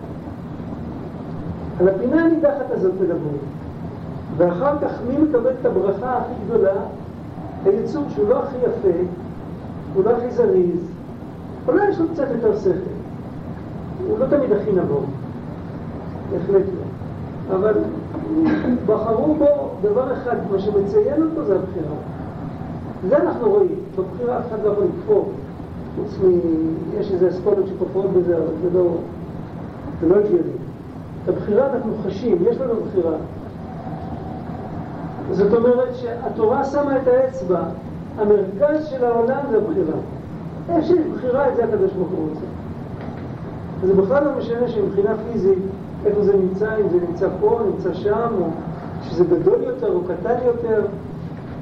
[1.80, 3.38] על הפינה הנידחת הזאת מדברים.
[4.38, 6.74] ואחר כך מי מקבל את הברכה הכי גדולה?
[7.66, 8.98] היצור שהוא לא הכי יפה,
[9.94, 10.88] הוא לא הכי זריז,
[11.68, 12.70] אולי יש לו קצת יותר שכל.
[14.08, 15.06] הוא לא תמיד הכי נבון,
[16.32, 17.56] בהחלט לא.
[17.56, 17.74] אבל
[18.86, 21.96] בחרו בו דבר אחד, מה שמציין אותו זה הבחירה.
[23.10, 25.32] זה אנחנו רואים, בבחירה אף אחד לא יכול לכפור,
[25.96, 26.40] חוץ מ...
[27.00, 28.98] יש איזה אסכולות שכופרות בזה, אבל זה לא,
[30.02, 30.52] זה לא הגיוני.
[31.24, 33.16] את הבחירה אנחנו חשים, יש לנו בחירה.
[35.32, 37.60] זאת אומרת שהתורה שמה את האצבע,
[38.18, 39.98] המרכז של העולם זה הבחירה.
[40.70, 42.46] איך שיש בחירה, את זה הקדוש ברוך הוא רוצה.
[43.84, 45.60] זה בכלל לא משנה שמבחינה פיזית,
[46.06, 48.48] איפה זה נמצא, אם זה נמצא פה, נמצא שם, או
[49.02, 50.82] שזה גדול יותר או קטן יותר.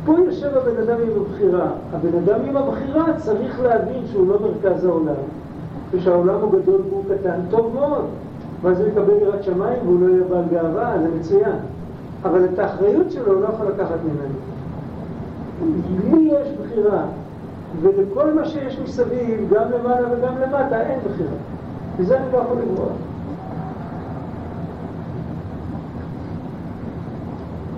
[0.06, 1.68] פה יושב הבן אדם עם הבחירה.
[1.94, 5.24] הבן אדם עם הבחירה צריך להבין שהוא לא מרכז העולם,
[5.92, 8.06] ושהעולם הוא גדול והוא קטן, טוב מאוד.
[8.62, 11.56] ואז הוא יקבל יראת שמיים והוא לא יהיה בעל גאווה, זה מצוין.
[12.26, 14.36] אבל את האחריות שלו הוא לא יכול לקחת ממנו.
[16.04, 17.06] לי יש בחירה,
[17.82, 21.36] ולכל מה שיש מסביב, גם למעלה וגם למטה, אין בחירה.
[21.98, 22.92] וזה אני לא יכול לברוח.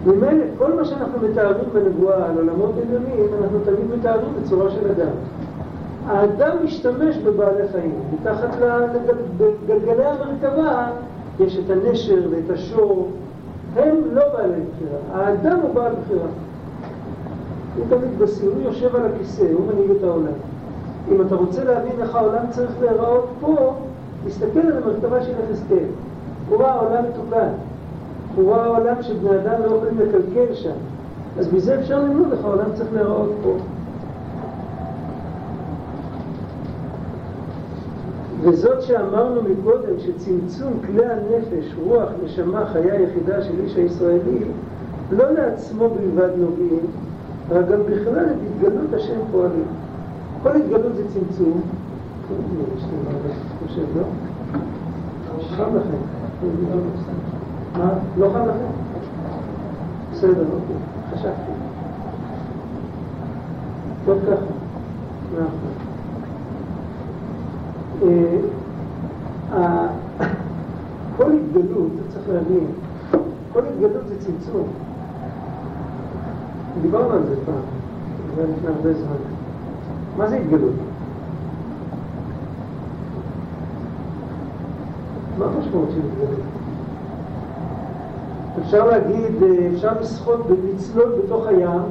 [0.05, 5.11] ממילא, כל מה שאנחנו מתארים בנבואה על עולמות עליונים, אנחנו תמיד מתארים בצורה של אדם.
[6.07, 7.99] האדם משתמש בבעלי חיים.
[8.13, 8.49] מתחת
[9.39, 10.87] לגלגלי המרכבה
[11.39, 13.09] יש את הנשר ואת השור.
[13.75, 14.99] הם לא בעלי בחירה.
[15.23, 16.27] האדם הוא בעל בחירה.
[17.77, 20.33] הוא תמיד בשיא, הוא יושב על הכיסא, הוא מנהיג את העולם.
[21.11, 23.73] אם אתה רוצה להבין איך העולם צריך להיראות פה,
[24.25, 25.87] תסתכל על המרכבה של יחזקאל.
[26.49, 27.49] הוא ראה עולם מתוקן.
[28.35, 30.75] הוא ראה עולם שבני אדם לא יכולים לקלקל שם.
[31.39, 33.55] אז מזה אפשר ללמוד איך העולם צריך להיראות פה.
[38.45, 44.39] וזאת שאמרנו מקודם, שצמצום כלי הנפש, רוח, נשמה, חיה יחידה של איש הישראלי,
[45.11, 46.85] לא לעצמו בלבד נוגעים,
[47.51, 49.65] אלא גם בכלל את התגלות השם פועלים.
[50.43, 51.61] כל התגלות זה צמצום.
[55.57, 55.97] חם לכם.
[57.77, 57.93] מה?
[58.17, 58.71] לא חם לכם?
[60.11, 60.75] בסדר, אוקיי.
[61.13, 61.51] חשבתי.
[64.05, 64.33] טוב ככה.
[65.33, 65.45] נכון.
[65.45, 65.74] אה,
[71.17, 72.67] כל התגלות, צריך להבין,
[73.53, 74.67] כל התגלות זה צמצום.
[76.81, 77.55] דיברנו על זה פעם,
[78.35, 79.15] זה לפני הרבה זמן.
[80.17, 80.73] מה זה התגלות?
[85.37, 86.39] מה המשמעות של התגלות?
[88.61, 90.39] אפשר להגיד, אה, אפשר לשחות,
[90.73, 91.81] לצלול בתוך הים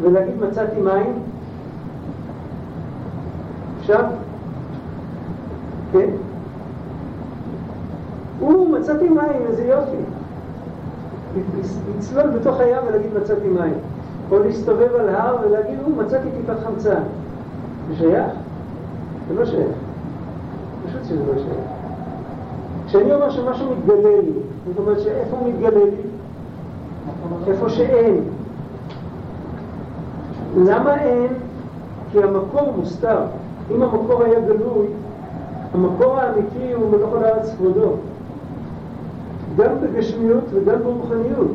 [0.00, 1.12] ולהגיד מצאתי מים?
[3.80, 4.04] אפשר?
[5.92, 6.10] כן?
[8.40, 9.96] הוא מצאתי מים, איזה יופי.
[11.98, 13.74] לצלול בתוך הים ולהגיד מצאתי מים.
[14.30, 17.02] או להסתובב על הר ולהגיד, הוא, מצאתי טיפת חמצן.
[17.88, 18.32] זה שייך?
[19.28, 19.76] זה לא שייך.
[20.86, 21.66] פשוט שזה לא שייך.
[22.86, 24.32] כשאני אומר שמשהו מתגלה לי,
[24.66, 25.90] זאת אומרת שאיפה הוא מתגלה לי?
[27.46, 28.20] איפה שאין.
[30.56, 31.32] למה אין?
[32.12, 33.18] כי המקור מוסתר.
[33.70, 34.86] אם המקור היה גלוי,
[35.74, 37.92] המקור האמיתי הוא בתוך הארץ כבודו.
[39.56, 41.50] גם בגשמיות וגם ברוחניות.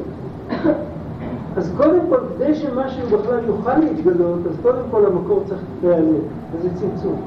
[1.57, 6.69] אז קודם כל, כדי שמשהו בכלל יוכל להתגלות, אז קודם כל המקור צריך להיעלם, וזה
[6.69, 7.21] צמצום.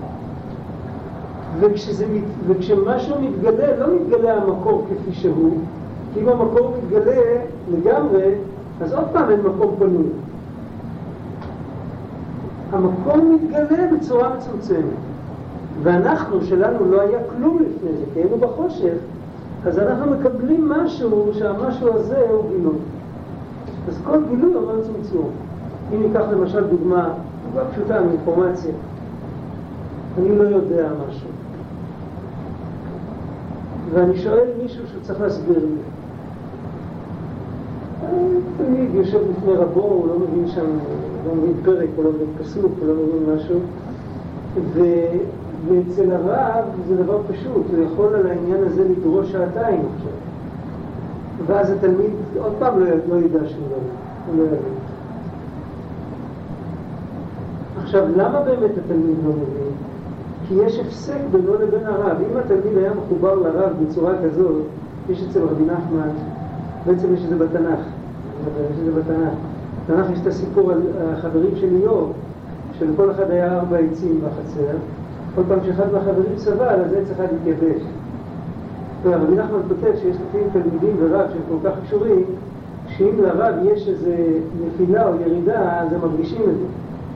[1.60, 2.06] וכשזה,
[2.46, 5.58] וכשמשהו מתגלה, לא מתגלה המקור כפי שהוא,
[6.14, 7.22] כי אם המקור מתגלה
[7.72, 8.34] לגמרי,
[8.80, 10.08] אז עוד פעם אין מקום פנוי.
[12.72, 14.98] המקום מתגלה בצורה מצומצמת.
[15.82, 18.94] ואנחנו, שלנו לא היה כלום לפני זה, כי היינו בחושך,
[19.66, 22.78] אז אנחנו מקבלים משהו שהמשהו הזה הוא גילוי.
[23.88, 25.30] אז כל גילוי אומר צמצום.
[25.94, 27.08] אם ניקח למשל דוגמה,
[27.46, 28.72] דוגמה פשוטה מאינפורמציה,
[30.18, 31.28] אני לא יודע משהו,
[33.92, 35.80] ואני שואל מישהו שצריך להסביר לי.
[38.56, 40.66] תמיד יושב לפני רבו, הוא לא מבין שם,
[41.26, 43.60] לא מבין פרק, הוא לא מבין פסוק, הוא לא מבין משהו.
[45.66, 50.12] ואצל הרב זה דבר פשוט, הוא יכול על העניין הזה לדרוש שעתיים עכשיו.
[51.46, 53.76] ואז התלמיד עוד פעם לא, לא ידע שום דבר,
[54.26, 54.58] הוא לא יבין.
[57.82, 59.72] עכשיו, למה באמת התלמיד לא מבין?
[60.48, 62.16] כי יש הפסק בינו לבין הרב.
[62.30, 64.62] אם התלמיד היה מחובר לרב בצורה כזאת,
[65.10, 66.08] יש אצל רבי נחמן,
[66.86, 67.80] בעצם יש את זה בתנ"ך,
[68.72, 69.34] יש את זה בתנ"ך.
[69.84, 72.12] בתנ"ך יש את הסיפור על החברים של איוב,
[72.78, 74.76] שלכל אחד היה ארבע עצים בחצר,
[75.38, 77.82] כל פעם שאחד מהחברים סבל, אז עץ אחד התייבש.
[79.02, 82.24] ורבי נחמן כותב שיש לפעמים תלמידים ורב שהם כל כך קשורים,
[82.88, 84.10] שאם לרב יש איזו
[84.66, 86.64] נפילה או ירידה, אז הם מרגישים את זה.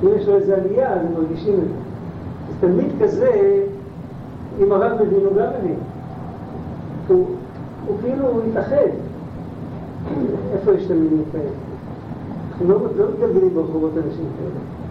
[0.02, 1.74] אם יש לו איזו עלייה, אז הם מרגישים את זה.
[2.48, 3.62] אז תלמיד כזה,
[4.62, 5.76] אם הרב מבין, הוא גם מבין.
[7.86, 8.76] הוא כאילו מתאחד.
[10.52, 11.44] איפה יש תלמידים כאלה?
[12.52, 14.81] אנחנו לא, לא מתגלגלים ברחובות אנשים כאלה.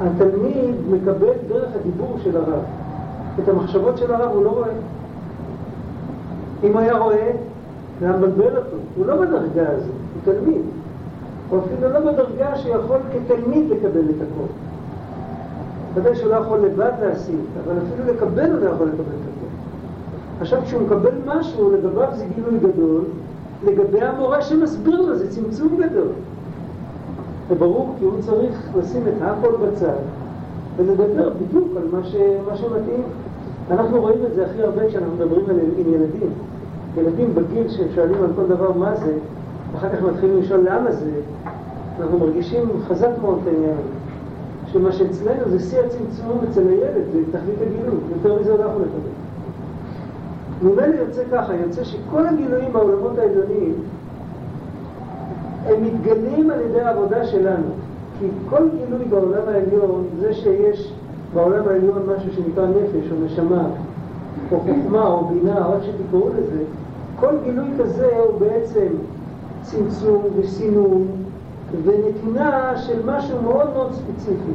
[0.00, 2.62] התלמיד מקבל דרך הדיבור של הרב.
[3.42, 4.68] את המחשבות של הרב הוא לא רואה.
[6.64, 7.30] אם היה רואה,
[8.00, 8.76] זה היה מבלבל אותו.
[8.96, 10.62] הוא לא בדרגה הזו, הוא תלמיד.
[11.50, 14.46] הוא אפילו לא בדרגה שיכול כתלמיד לקבל את הכל.
[15.94, 19.46] ודאי שהוא לא יכול לבד להשיג, אבל אפילו לקבל הוא לא יכול לקבל את הכל.
[20.40, 23.04] עכשיו כשהוא מקבל משהו, לגביו זה גילוי גדול,
[23.66, 26.08] לגבי המורה שמסביר לו זה צמצום גדול.
[27.52, 29.96] זה ברור כי הוא צריך לשים את הכל בצד
[30.76, 32.16] ולדבר בדיוק על מה, ש...
[32.48, 33.02] מה שמתאים.
[33.70, 35.56] אנחנו רואים את זה הכי הרבה כשאנחנו מדברים על...
[35.78, 36.30] עם ילדים.
[36.96, 39.12] ילדים בגיל שהם שואלים על כל דבר מה זה,
[39.72, 41.10] ואחר כך מתחילים לשאול למה זה,
[42.00, 44.72] אנחנו מרגישים חזק מאוד את העניין הזה.
[44.72, 49.12] שמה שאצלנו זה שיא הצמצום אצל הילד, זה תכלית הגילוי, יותר מזה לא יכול לקבל.
[50.62, 53.74] ממילא יוצא ככה, יוצא שכל הגילויים בעולמות העליונים
[55.66, 57.66] הם מתגלים על ידי העבודה שלנו.
[58.18, 60.92] כי כל גילוי בעולם העליון, זה שיש
[61.34, 63.64] בעולם העליון משהו שנקרא נפש או נשמה,
[64.52, 66.62] או חוכמה או בינה, או איך שתקראו לזה,
[67.20, 68.86] כל גילוי כזה הוא בעצם
[69.62, 71.06] צמצום וסינון
[71.84, 74.52] ונתינה של משהו מאוד מאוד ספציפי.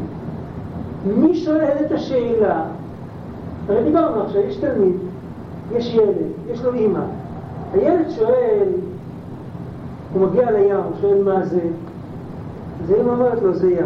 [1.05, 2.63] מי שואל את השאלה?
[3.69, 4.95] הרי דיברנו עכשיו, יש תלמיד,
[5.75, 7.03] יש ילד, יש לו אימא.
[7.73, 8.67] הילד שואל,
[10.13, 11.59] הוא מגיע לים, הוא שואל מה זה,
[12.83, 13.85] אז האמא אומרת לו, זה ים.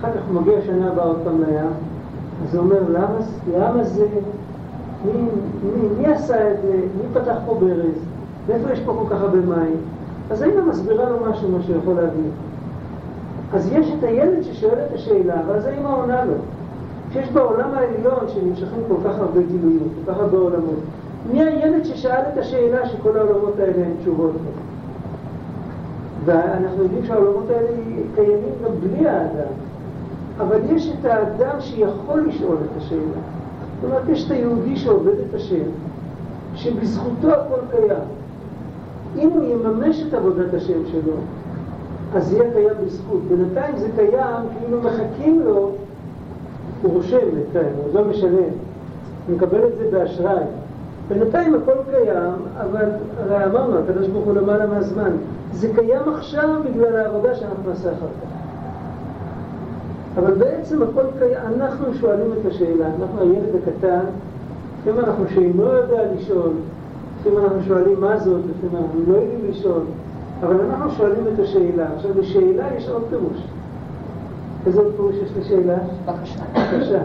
[0.00, 1.70] אחר כך הוא מגיע שנה הבאה עוד פעם לים,
[2.44, 3.18] אז הוא אומר, למה,
[3.58, 4.06] למה זה?
[5.04, 5.12] מי,
[5.62, 6.72] מי, מי עשה את זה?
[6.72, 7.98] מי פתח פה ברז?
[8.46, 9.76] ואיפה יש פה כל כך הרבה מים?
[10.30, 12.30] אז האמא מסבירה לו משהו, מה שהוא יכול להבין.
[13.52, 16.34] אז יש את הילד ששואל את השאלה, ואז האמא עונה לו.
[17.12, 20.80] שיש בעולם העליון שנמשכים כל כך הרבה גילויים, כל כך הרבה עולמות.
[21.32, 24.65] מי הילד ששאל את השאלה שכל העולמות האלה הן תשובות לו?
[26.26, 27.68] ואנחנו יודעים שהעולמות האלה
[28.14, 29.52] קיימים גם בלי האדם.
[30.38, 33.00] אבל יש את האדם שיכול לשאול את השאלה.
[33.00, 35.64] זאת אומרת, יש את היהודי שעובד את השם,
[36.54, 38.04] שבזכותו הכל קיים.
[39.18, 41.12] אם הוא יממש את עבודת השם שלו,
[42.14, 43.20] אז יהיה קיים בזכות.
[43.28, 45.70] בינתיים זה קיים, כאילו מחכים לו,
[46.82, 48.52] הוא רושם בינתיים, הוא לא משלם,
[49.26, 50.44] הוא מקבל את זה באשראי.
[51.08, 52.84] בינתיים הכל קיים, אבל
[53.18, 55.10] הרי אמרנו, הקדוש ברוך הוא למעלה מהזמן.
[55.52, 58.28] זה קיים עכשיו בגלל העבודה שאנחנו נעשה אחר כך.
[60.18, 64.04] אבל בעצם הכל קיים, אנחנו שואלים את השאלה, אנחנו הילד הקטן,
[64.80, 66.52] לפעמים אנחנו שאינו יודע לשאול,
[67.20, 69.82] לפעמים אנחנו שואלים מה זאת, לפעמים אנחנו לא יודעים לשאול,
[70.40, 71.86] אבל אנחנו שואלים את השאלה.
[71.96, 73.46] עכשיו, לשאלה יש עוד פירוש.
[74.66, 75.76] איזה פירוש יש לשאלה?
[76.06, 76.40] בבקשה.
[76.52, 77.00] בבקשה.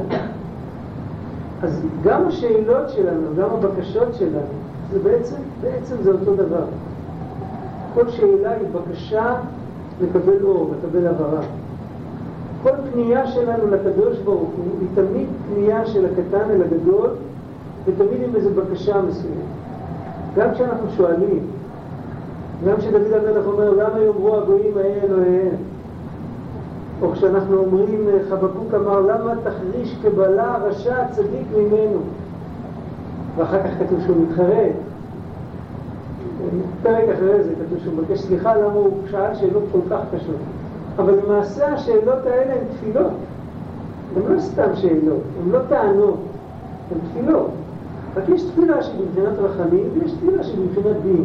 [1.63, 4.53] אז גם השאלות שלנו, גם הבקשות שלנו,
[4.91, 6.63] זה בעצם, בעצם זה אותו דבר.
[7.93, 9.35] כל שאלה היא בקשה
[10.01, 11.41] לקבל אור, לקבל הבהרה.
[12.63, 17.09] כל פנייה שלנו לקדוש ברוך הוא היא תמיד פנייה של הקטן אל הגדול,
[17.85, 19.51] ותמיד עם איזו בקשה מסוימת.
[20.35, 21.39] גם כשאנחנו שואלים,
[22.65, 25.55] גם כשדוד המלך אומר, למה יאמרו הגויים האלה אלוהיהם?
[27.01, 31.99] או כשאנחנו אומרים, חבקוק אמר, למה תחריש קבלה רשע צדיק ממנו?
[33.37, 34.71] ואחר כך כתוב שהוא מתחרט.
[36.83, 40.35] פרק אחרי זה כתוב שהוא מבקש סליחה למה הוא שאל שאלות כל כך קשות.
[40.97, 43.11] אבל למעשה השאלות האלה הן תפילות.
[44.15, 46.19] הן לא סתם שאלות, הן לא טענות,
[46.91, 47.49] הן תפילות.
[48.15, 51.23] רק יש תפילה שהיא מבחינת רחמים ויש תפילה שהיא מבחינת דין.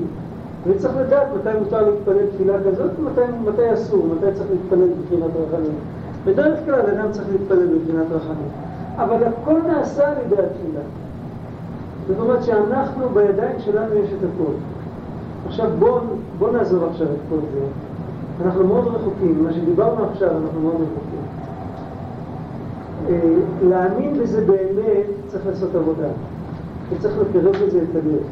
[0.66, 5.74] וצריך לדעת מתי מותר להתפלל תפילה כזאת ומתי מתי אסור, מתי צריך להתפלל מבחינת רחמים.
[6.24, 8.48] בדרך כלל אדם צריך להתפלל מבחינת רחמים.
[8.96, 10.80] אבל הכל נעשה על ידי התפילה.
[12.08, 14.52] זאת אומרת שאנחנו, בידיים שלנו יש את הכל.
[15.46, 16.00] עכשיו בואו
[16.38, 17.60] בוא נעזוב עכשיו את כל זה.
[18.44, 21.26] אנחנו מאוד רחוקים, מה שדיברנו עכשיו אנחנו מאוד רחוקים.
[23.08, 26.08] אה, להאמין בזה באמת צריך לעשות עבודה.
[26.90, 28.22] וצריך לקרב בזה את הלב.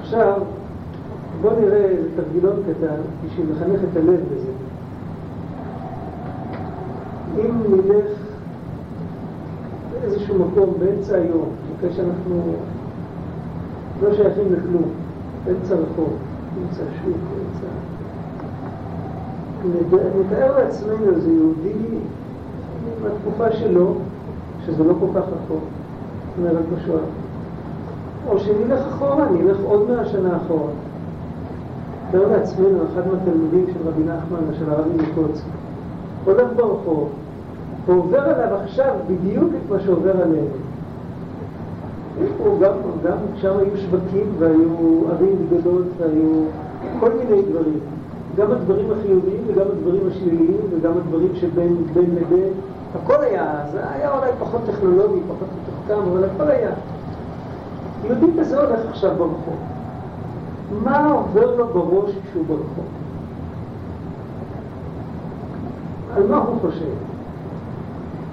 [0.00, 0.40] עכשיו,
[1.42, 4.50] בואו נראה איזה תרגילון קטן בשביל לחנך את הלב בזה.
[7.38, 8.06] אם נלך
[9.92, 12.52] לאיזשהו מקום באמצע היום, אחרי שאנחנו
[14.02, 14.84] לא שייכים לכלום,
[15.44, 16.16] באמצע רחוב,
[16.54, 17.66] באמצע שוק, באמצע...
[20.20, 21.98] נתאר לעצמנו איזה יהודי
[23.02, 23.94] מהתקופה שלו,
[24.66, 25.64] שזה לא כל כך רחוק,
[26.42, 27.02] נהרג בשואה.
[28.28, 30.70] או שנלך אחורה, נלך עוד מאה שנה אחורה.
[32.14, 35.44] נתאר לעצמנו, אחד מהתלמידים של רבי נחמן ושל הרבי מקוצק,
[36.24, 37.08] הולך ברחוב,
[37.86, 40.46] ועובר עליו עכשיו בדיוק את מה שעובר עלינו.
[42.38, 42.72] פה גם,
[43.04, 46.44] גם שם היו שווקים והיו ערים גדולות והיו
[47.00, 47.80] כל מיני דברים.
[48.36, 52.52] גם הדברים החיוביים וגם הדברים השליליים וגם הדברים שבין בין לבין.
[52.94, 56.70] הכל היה, זה היה אולי פחות טכנולוגי, פחות מתוחכם, אבל הכל היה.
[58.04, 59.56] יהודי כזה הולך עכשיו ברחוב.
[60.84, 62.84] מה עובר לו בראש כשהוא ברחוב?
[66.16, 66.90] על מה הוא חושב?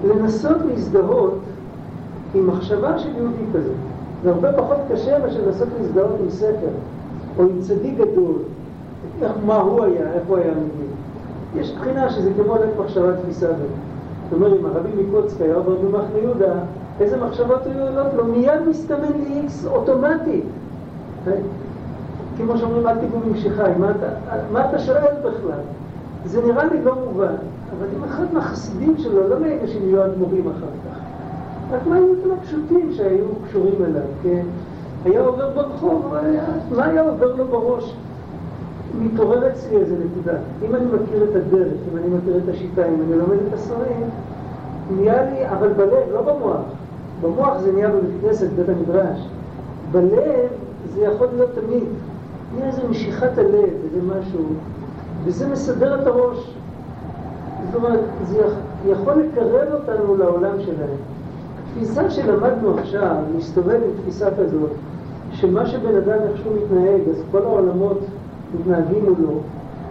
[0.04, 1.38] לנסות להזדהות
[2.34, 3.72] עם מחשבה של יהודי כזה.
[4.24, 6.70] זה הרבה פחות קשה מאשר לנסות להזדהות עם ספר,
[7.38, 8.36] או עם צדיק גדול,
[9.22, 10.90] איך, מה הוא היה, איך הוא היה מבין.
[11.54, 13.56] יש בחינה שזה כמו לב מחשבה תפיסה זאת.
[14.30, 16.52] זאת אומרת, אם הרבי מקוצק היה עובר במחנה יהודה,
[17.00, 18.24] איזה מחשבות היו עולות לו?
[18.24, 20.40] מיד מסתמן לי איקס אוטומטי.
[22.46, 23.92] כמו שאומרים, אל תיגעו ממשיכי, מה,
[24.52, 25.60] מה אתה שואל בכלל?
[26.24, 27.34] זה נראה לי לא מובן,
[27.78, 30.98] אבל אם אחד מהחסידים שלו, לא מאלה שנהיו אדמו"רים אחר כך,
[31.74, 34.42] רק מהיהודים הפשוטים שהיו קשורים אליו, כן?
[35.04, 36.14] היה עובר ברחוב,
[36.76, 37.94] מה היה עובר לו בראש?
[38.98, 40.38] מתעורר אצלי איזה נקודה.
[40.68, 44.08] אם אני מכיר את הדרך, אם אני מכיר את השיטה, אם אני לומד את הספרים,
[44.90, 46.60] נהיה לי, אבל בלב, לא במוח.
[47.22, 49.28] במוח זה נהיה בבית כנסת, בית המדרש.
[49.92, 50.48] בלב
[50.94, 51.84] זה יכול להיות תמיד.
[52.54, 54.44] נהיה איזה משיכת הלב, איזה משהו,
[55.24, 56.54] וזה מסדר את הראש.
[57.66, 58.42] זאת אומרת, זה
[58.86, 60.96] יכול לקרב אותנו לעולם שלהם.
[61.70, 64.70] התפיסה שלמדנו עכשיו, להסתובב עם תפיסה כזאת,
[65.32, 67.98] שמה שבן אדם איכשהו מתנהג, אז כל העולמות
[68.54, 69.38] מתנהגים מולו,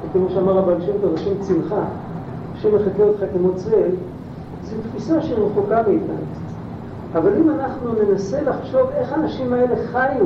[0.10, 1.84] וכמו שאמר הבעל שם טוב, השם צמחה,
[2.54, 3.90] השם מחכה אותך כמו צל,
[4.64, 6.16] זו תפיסה שרחוקה מאיתנו.
[7.16, 10.26] אבל אם אנחנו ננסה לחשוב איך האנשים האלה חיו,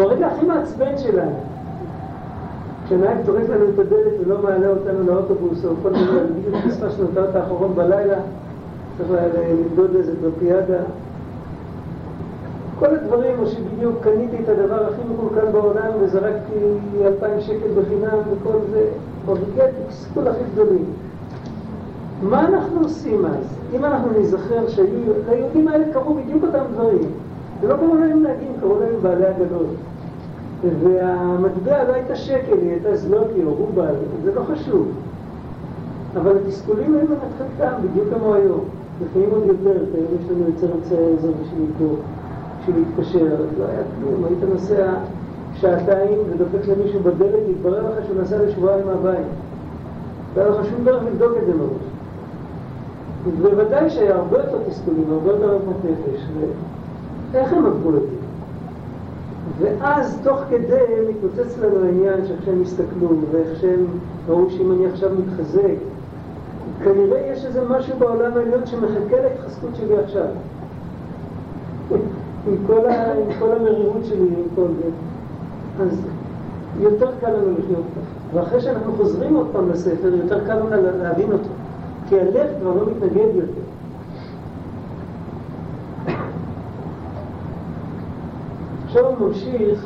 [0.00, 1.32] ברגע הכי מעצבן שלהם,
[2.86, 6.06] כשנהג טורק לנו את הדלת ולא מעלה אותנו לאוטובוס או כל מיני,
[6.38, 8.18] בדיוק פספס שנותר את האחרון בלילה,
[8.98, 10.78] צריך לעמוד איזה טרמפיאדה.
[12.78, 16.54] כל הדברים, או שבדיוק קניתי את הדבר הכי מקולקל בעולם וזרקתי
[17.04, 18.84] אלפיים שקל בחינם וכל זה,
[19.26, 20.84] ברגעי תסכול הכי גדולים.
[22.22, 23.56] מה אנחנו עושים אז?
[23.72, 27.08] אם אנחנו נזכר שליהודים האלה קרו בדיוק אותם דברים,
[27.60, 28.22] ולא קראו להם
[28.60, 29.66] קראו להם בעלי הגדול.
[30.82, 33.94] והמטבע לא הייתה שקל, היא הייתה זלוטי או רובל,
[34.24, 34.88] זה לא חשוב.
[36.16, 38.60] אבל התסכולים היו באמת חלקם, בדיוק כמו היום.
[39.02, 39.82] לפעמים עוד יותר,
[40.20, 41.96] יש לנו יוצר אמצעי עזר בשביל לקרוא,
[42.60, 44.92] בשביל להתקשר, אז לא היה כלום, היית נוסע
[45.54, 49.26] שעתיים ודופק למישהו בדלת, יתברר לך שהוא נסע לשבועיים מהבית.
[50.36, 51.90] לא היה לך שום דרך לבדוק את זה מראש.
[53.42, 56.20] בוודאי שהיה הרבה יותר תסכולים, הרבה יותר ערכות נפש,
[57.32, 58.19] ואיך הם עברו את זה?
[59.60, 63.86] ואז תוך כדי מתפוצץ לנו העניין שאיך שהם הסתכלו ואיך שהם
[64.28, 65.74] ראו שאם אני עכשיו מתחזק
[66.84, 70.26] כנראה יש איזה משהו בעולם העליון שמחכה להתחזקות שלי עכשיו.
[72.46, 74.90] עם כל, ה, עם כל המרירות שלי, עם כל זה.
[75.84, 76.00] אז
[76.80, 80.68] יותר קל לנו לחיות ככה ואחרי שאנחנו חוזרים עוד פעם לספר יותר קל לנו
[81.02, 81.48] להבין אותו.
[82.08, 83.69] כי הלב כבר לא מתנגד יותר
[88.90, 89.84] עכשיו הוא ממשיך,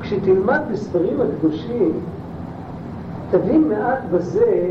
[0.00, 1.92] כשתלמד בספרים הקדושים,
[3.30, 4.70] תבין מעט בזה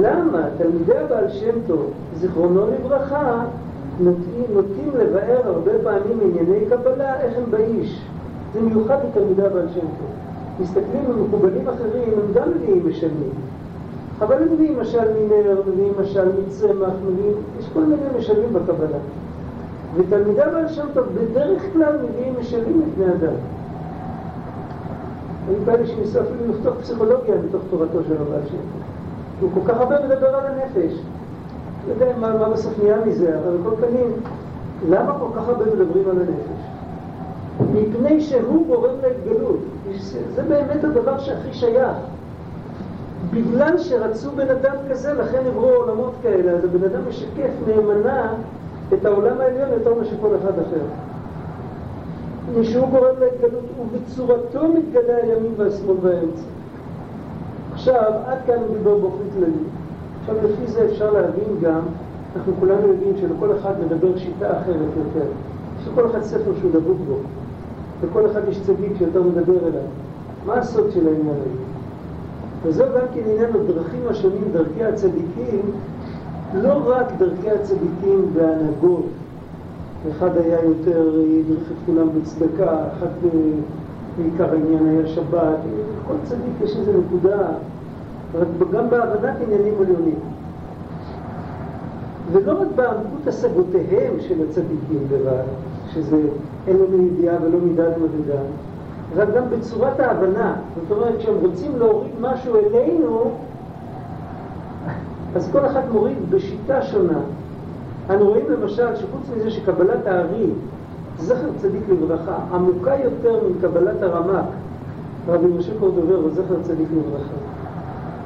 [0.00, 3.44] למה תלמידי הבעל שם טוב, זיכרונו לברכה,
[4.00, 8.02] נוטים, נוטים לבאר הרבה פעמים ענייני קבלה, איך הם באיש.
[8.52, 10.10] זה מיוחד לתלמידי הבעל שם טוב.
[10.60, 13.32] מסתכלים על מקובלים אחרים, הם גם מביאים משלמים.
[14.20, 18.98] אבל הם מביאים משל מנר, מביאים משל מצמח, מביאים, יש כל מיני משלים בקבלה.
[19.96, 23.34] ותלמידי הבעל שם טוב בדרך כלל מביאים משלים לבני אדם.
[25.48, 28.82] היו כאלה שניסו אפילו לכתוב פסיכולוגיה בתוך תורתו של הבעל שם טוב.
[29.40, 30.92] הוא כל כך הרבה מדבר על הנפש.
[31.88, 34.12] לא יודע מה, מה בסוף נהיה מזה, אבל על כל פנים,
[34.88, 36.68] למה כל כך הרבה מדברים על הנפש?
[37.72, 39.58] מפני שהוא גורם להתגלות.
[40.34, 41.96] זה באמת הדבר שהכי שייך.
[43.30, 48.34] בגלל שרצו בן אדם כזה, לכן נבראו עולמות כאלה, אז הבן אדם משקף נאמנה
[48.94, 50.84] את העולם העליון יותר מאשר כל אחד אחר.
[52.62, 56.42] שהוא גורם להתגלות, ובצורתו מתגלה הימין והשמאל והאמצע.
[57.72, 59.52] עכשיו, עד כאן הוא דיבר באופן כללי.
[60.20, 61.80] עכשיו, לפי זה אפשר להבין גם,
[62.36, 65.26] אנחנו כולנו יודעים שלכל אחד מדבר שיטה אחרת יותר.
[65.80, 67.14] יש לכל אחד ספר שהוא דבוק בו.
[68.04, 69.82] לכל אחד יש צדיק שיותר מדבר אליו.
[70.46, 71.50] מה הסוד של העניין הזה?
[72.62, 75.60] וזהו גם כן עניין הדרכים השונים, דרכי הצדיקים,
[76.54, 79.06] לא רק דרכי הצדיקים בהנהגות.
[80.10, 81.08] אחד היה יותר,
[81.40, 83.06] הדריך את כולם בצדקה, אחד
[84.18, 85.58] בעיקר העניין היה שבת,
[86.08, 87.48] כל צדיק יש איזו נקודה,
[88.72, 90.18] גם בהבנת עניינים עליונים.
[92.32, 95.42] ולא רק בעמקות השגותיהם של הצדיקים לבד,
[95.92, 96.20] שזה
[96.66, 98.40] אין לנו ידיעה ולא מידת מדדה,
[99.16, 100.54] רק גם בצורת ההבנה.
[100.74, 103.30] זאת אומרת, כשהם רוצים להוריד משהו אלינו,
[105.38, 107.18] אז כל אחד מוריד בשיטה שונה.
[108.10, 110.46] אנו רואים למשל שחוץ מזה שקבלת הארי,
[111.18, 114.44] זכר צדיק לברכה, עמוקה יותר מקבלת הרמק,
[115.28, 117.34] רבי משה קורדובר, זכר צדיק לברכה.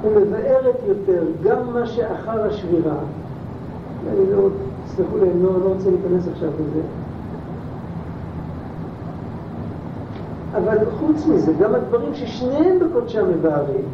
[0.03, 2.97] ומבארת יותר גם מה שאחר השבירה.
[4.09, 4.49] אני לא,
[4.85, 6.81] תסלחו לי, אני לא, לא רוצה להיכנס עכשיו לזה.
[10.57, 13.85] אבל חוץ מזה, גם הדברים ששניהם בקודשם מבארים,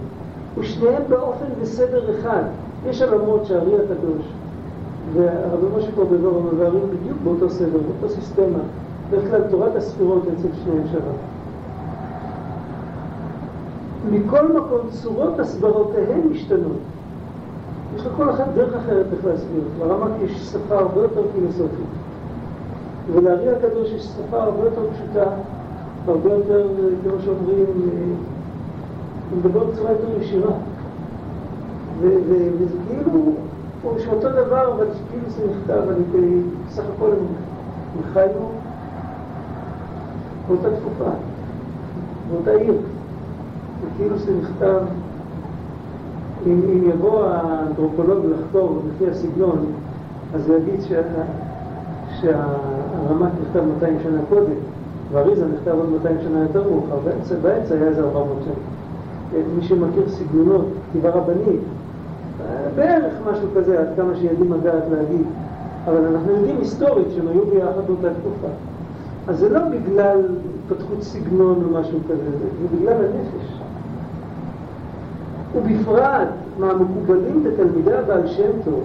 [0.58, 2.42] ושניהם באופן וסדר אחד.
[2.90, 4.26] יש עולמות שהארי הקדוש
[5.14, 8.58] והרבי משה קורדובר מבארים בדיוק באותו סדר, באותו סיסטמה.
[9.10, 11.12] בדרך כלל תורת הספירות אצל שניהם שווה.
[14.10, 16.78] מכל מקום צורות הסברותיהן משתנות.
[17.96, 19.62] יש לכל אחד דרך אחרת איך להסביר.
[19.80, 21.86] לרמק יש שפה הרבה יותר פילוסופית.
[23.12, 25.30] ולארי הקדוש יש שפה הרבה יותר פשוטה,
[26.08, 26.66] הרבה יותר,
[27.02, 27.66] כמו שאומרים,
[29.30, 30.52] הוא מדבר בצורה יותר ישירה.
[32.00, 33.32] וזה כאילו,
[33.82, 38.50] הוא שאותו דבר, אבל כאילו זה נכתב, אני בסך הכל הם חיינו
[40.48, 41.10] באותה תקופה,
[42.30, 42.74] באותה עיר.
[43.84, 44.80] וכאילו זה נכתב,
[46.46, 49.66] אם, אם יבוא האנתרופולוג לחקור לפי הסגנון,
[50.34, 51.02] אז הוא יגיד שה,
[52.20, 54.52] שהרמק נכתב 200 שנה קודם,
[55.12, 56.96] ואריזה נכתב עוד 200 שנה יותר מאוחר,
[57.42, 59.42] באמצע היה איזה 400 שנה.
[59.56, 61.60] מי שמכיר סגנונות, כתיבה רבנית,
[62.74, 65.26] בערך משהו כזה, עד כמה שיודעים לדעת להגיד,
[65.86, 68.48] אבל אנחנו יודעים היסטורית שהם היו ביחד באותה תקופה.
[69.28, 70.20] אז זה לא בגלל
[70.64, 73.58] התפתחות סגנון או משהו כזה, זה בגלל הנפש.
[75.56, 76.28] ובפרט
[76.58, 78.84] מהמקובלים בתלמידי הבעל שם טוב,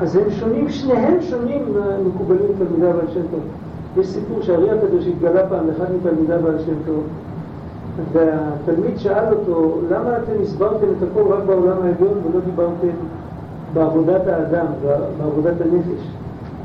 [0.00, 3.40] אז הם שונים, שניהם שונים מהמקובלים בתלמידי הבעל שם טוב.
[3.98, 7.02] יש סיפור שהארי הקדוש התגלה פעם לאחד מתלמידי הבעל שם טוב,
[8.12, 12.96] והתלמיד שאל אותו, למה אתם הסברתם את הכל רק בעולם העליון ולא דיברתם
[13.74, 14.66] בעבודת האדם,
[15.18, 16.08] בעבודת הנפש?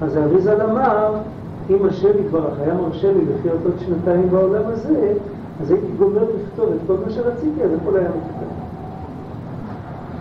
[0.01, 1.13] אז האריזל אמר,
[1.69, 5.13] אם השם יתברך היה מרשה לי לחיות עוד שנתיים בעולם הזה,
[5.61, 8.49] אז הייתי גומר לכתוב את כל מה שרציתי, אז הכל היה מתקדם.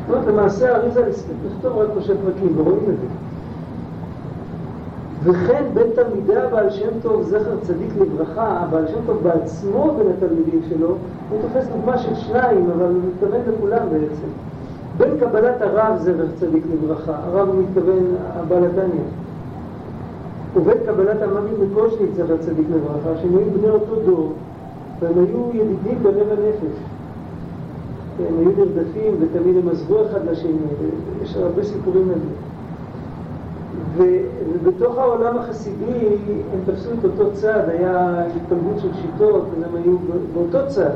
[0.07, 3.07] זאת אומרת, למעשה האריזה הספיק לכתוב רק ראשי פרקים, ורואים את זה.
[5.29, 10.61] וכן בין תלמידי הבעל שם טוב, זכר צדיק לברכה, הבעל שם טוב בעצמו בין התלמידים
[10.69, 10.95] שלו,
[11.31, 14.29] הוא תופס דוגמה של שניים, אבל הוא מתכוון לכולם בעצם.
[14.99, 18.05] בין קבלת הרב זכר צדיק לברכה, הרב הוא מתכוון
[18.35, 19.05] הבעל התניא,
[20.57, 24.33] ובין קבלת המאמין מקושניץ זכר צדיק לברכה, שהם היו בני אותו דור,
[25.01, 26.79] והם היו ידידים בלב הנפש.
[28.29, 30.51] הם היו נרדפים ותמיד הם עזבו אחד לשני,
[31.23, 32.48] יש הרבה סיפורים על זה.
[33.99, 36.17] ובתוך העולם החסידי
[36.53, 39.97] הם תפסו את אותו צד, היה התפלגות של שיטות, אז הם היו
[40.35, 40.91] באותו צד.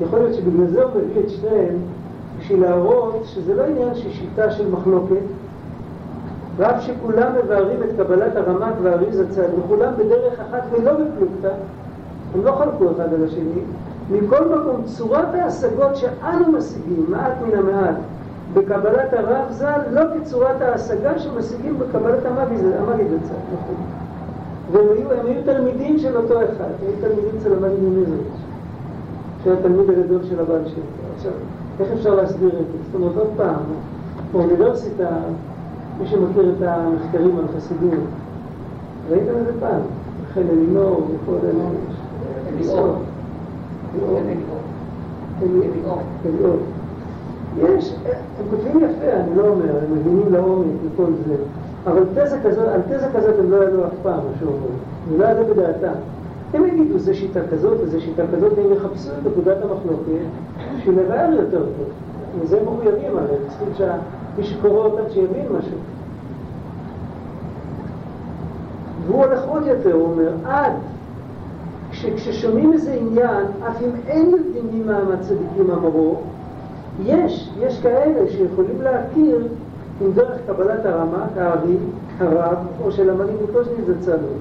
[0.00, 1.76] יכול להיות שבגלל זה הוא מביא את שניהם,
[2.38, 5.22] בשביל להראות שזה לא עניין של שיטה של מחלוקת,
[6.56, 11.52] ואף שכולם מבארים את קבלת הרמק והאריז הצד, וכולם בדרך אחת ולא בפלוגתא,
[12.34, 13.60] הם לא חלקו אחד על השני,
[14.10, 17.96] מכל מקום צורת ההשגות שאנו משיגים, מעט מן המעט,
[18.54, 22.58] בקבלת הרב ז"ל, לא כצורת ההשגה שמשיגים בקבלת המגיד
[23.22, 23.74] הצד, נכון.
[24.72, 28.40] והם היו, היו תלמידים של אותו אחד, היו תלמידים אצל המגיד ממזריץ',
[29.44, 30.82] שהיה תלמיד הגדול של הבעל שלו.
[31.16, 31.32] עכשיו,
[31.80, 32.78] איך אפשר להסביר את זה?
[32.86, 33.62] זאת אומרת, עוד פעם,
[34.32, 35.08] באוניברסיטה,
[36.00, 38.00] מי שמכיר את המחקרים על חסידות,
[39.10, 39.80] ראיתם את זה פעם?
[40.34, 41.64] חן אלינור וכל אלה.
[46.24, 46.56] אליאור.
[47.62, 51.34] יש, הם כותבים יפה, אני לא אומר, הם מבינים לעומק וכל זה,
[51.86, 54.76] אבל תזה כזאת, על תזה כזאת הם לא ידעו אף פעם, מה שאומרים.
[55.10, 55.98] זה לא ידעו בדעתם.
[56.54, 60.26] הם יגידו, זה שיטה כזאת וזה שיטה כזאת, והם יחפשו את נקודת המחלוקת
[60.78, 61.88] בשביל לבאר יותר טוב.
[62.40, 65.78] וזה מחויבים עליהם, צריכים שמי שקורא אותם שיבין משהו.
[69.06, 70.72] והוא הולך עוד יותר, הוא אומר, עד
[71.92, 76.16] שכששומעים איזה עניין, אף אם אין יודעים מי מעמד צדיקים אמרו,
[77.04, 79.46] יש, יש כאלה שיכולים להכיר
[80.00, 81.76] עם דרך קבלת הרמ"ק, הארי,
[82.18, 84.36] הרב, או של המנהיג מקושני זה צלוי.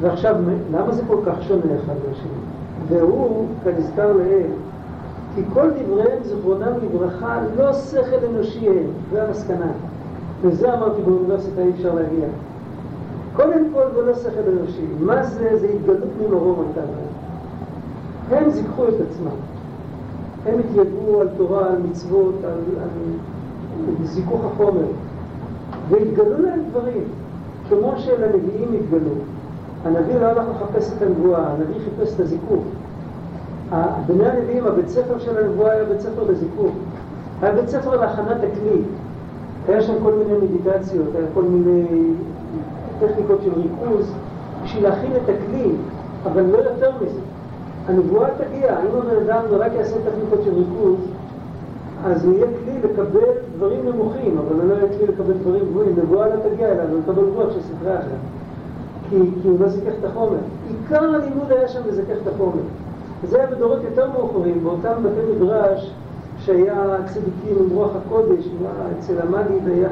[0.00, 0.36] ועכשיו,
[0.72, 2.30] למה זה כל כך שונה אחד מהשני?
[2.88, 4.50] והוא, כנזכר לעיל,
[5.34, 9.72] כי כל דבריהם, זכרונם לברכה, לא שכל אנושי הם, זה המסקנה.
[10.42, 12.28] וזה אמרתי באוניברסיטה אי אפשר להגיע.
[13.36, 14.86] קודם כל זה לא שכל אנושי.
[15.00, 15.58] מה זה?
[15.60, 18.42] זה התגלות ממרום הייתה להם.
[18.42, 19.57] הם זיככו את עצמם.
[20.48, 24.86] הם התייגעו על תורה, על מצוות, על, על זיכוך החומר.
[25.88, 27.04] והתגלו להם דברים,
[27.68, 29.10] כמו שלנביאים התגלו.
[29.84, 32.64] הנביא לא הלך לחפש את הנבואה, הנביא חיפש את הזיכוך.
[34.06, 36.72] בני הנביאים, הבית ספר של הנבואה היה בית ספר לזיכוך.
[37.42, 38.82] היה בית ספר להכנת הכלי.
[39.68, 42.12] היה שם כל מיני מדיטציות, היה כל מיני
[43.00, 44.12] טכניקות של ריכוז
[44.64, 45.70] בשביל להכין את הכלי,
[46.24, 47.20] אבל לא יותר מזה.
[47.88, 50.96] הנבואה תגיע, אם הבן אדם רק יעשה טכניקות של ריכוז,
[52.04, 55.96] אז הוא יהיה כלי לקבל דברים נמוכים, אבל הוא לא יהיה כלי לקבל דברים גבוהים.
[55.96, 58.18] נבואה לא תגיע אליו, הוא יקבל רוח של ספרי אחר.
[59.10, 60.38] כי, כי הוא לא זיכך את החומר.
[60.68, 62.62] עיקר הלימוד היה שם לזכך את החומר.
[63.22, 65.92] וזה היה בדורות יותר מאוחרים, באותם בתי מדרש
[66.38, 68.48] שהיה צדיקים עם רוח הקודש,
[68.98, 69.88] אצל המגיד היה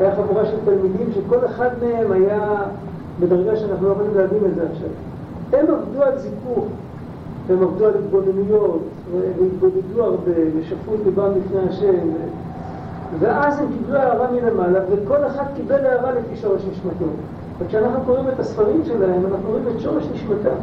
[0.00, 2.62] היה חבורה של תלמידים שכל אחד מהם היה
[3.20, 4.88] בדרגה שאנחנו לא יכולים להבין את זה עכשיו.
[5.52, 6.64] הם עבדו על זיכוך,
[7.50, 8.82] הם עבדו על התבוננויות,
[9.12, 12.08] והתבודדו הרבה, ושפכו את ליבם לפני השם,
[13.18, 17.10] ואז הם קיבלו הערה מלמעלה, וכל אחד קיבל הערה לפי שורש נשמתו.
[17.58, 20.56] וכשאנחנו קוראים את הספרים שלהם, אנחנו רואים את שורש נשמתם.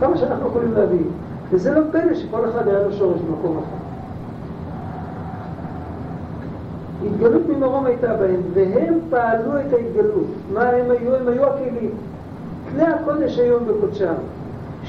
[0.00, 1.04] כמה שאנחנו יכולים להביא.
[1.50, 3.76] וזה לא פלא שכל אחד היה לו שורש במקום אחר.
[7.06, 10.26] התגלות ממרום הייתה בהם, והם פעלו את ההתגלות.
[10.52, 11.14] מה הם היו?
[11.16, 11.90] הם היו הכלים.
[12.70, 14.14] כלי הקודש היום בקודשם,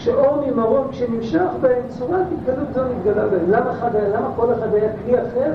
[0.03, 3.51] שאור ממרום כשנמשך בהם, צורת התגלות זו נתגלה בהם.
[3.51, 5.51] למה, אחד, למה כל אחד היה כלי אחר?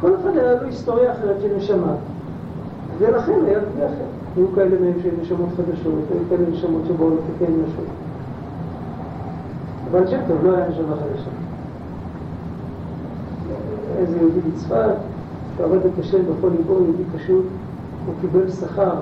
[0.00, 1.92] כל אחד היה לו היסטוריה אחרת של נשמה.
[2.98, 4.10] ולכן היה כלי אחר.
[4.36, 7.82] היו כאלה מהם שהיו נשמות חדשות, היו כאלה נשמות שבאו לתקן משהו.
[9.90, 11.30] אבל שם טוב לא היה נשמה חדשה.
[13.98, 14.94] איזה יהודי בצפת
[15.56, 17.44] שעבד את השם בכל ליבו, יהודי פשוט,
[18.06, 18.94] הוא קיבל שכר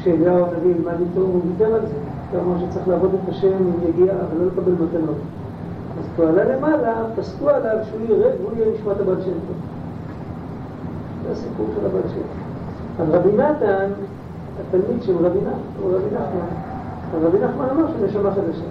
[0.00, 2.09] כשאליהו הנביא ילמד איתו, הוא ויתר על זה.
[2.32, 5.16] הוא אמר שצריך לעבוד את השם עם יגיעה ולא לקבל מתנות.
[5.98, 9.56] אז כשהוא עלה למעלה, פסקו עליו שהוא ירד והוא יהיה נשמת הבעל שם טוב.
[11.24, 12.20] זה הסיפור של הבעל שם.
[13.02, 13.90] אז רבי נתן,
[14.60, 18.70] התלמיד של רבי נחמן, הוא רבי נחמן, רבי נחמן אמר שהוא נשמה חדשה.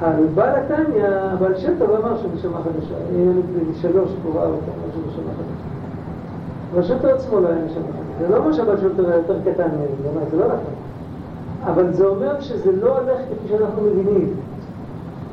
[0.00, 2.94] על בעל התניא, הבעל שם טוב אמר שהוא נשמה חדשה.
[3.14, 5.66] ילד בן שלוש פה ראה אותה, אמר שהוא נשמה חדשה.
[6.74, 8.26] אבל שם עצמו לא היה נשמה חדשה.
[8.26, 10.85] זה לא אומר שהבעל שם טוב היה יותר קטן מהם, זה לא נכון.
[11.66, 14.34] אבל זה אומר שזה לא הולך כפי שאנחנו מבינים.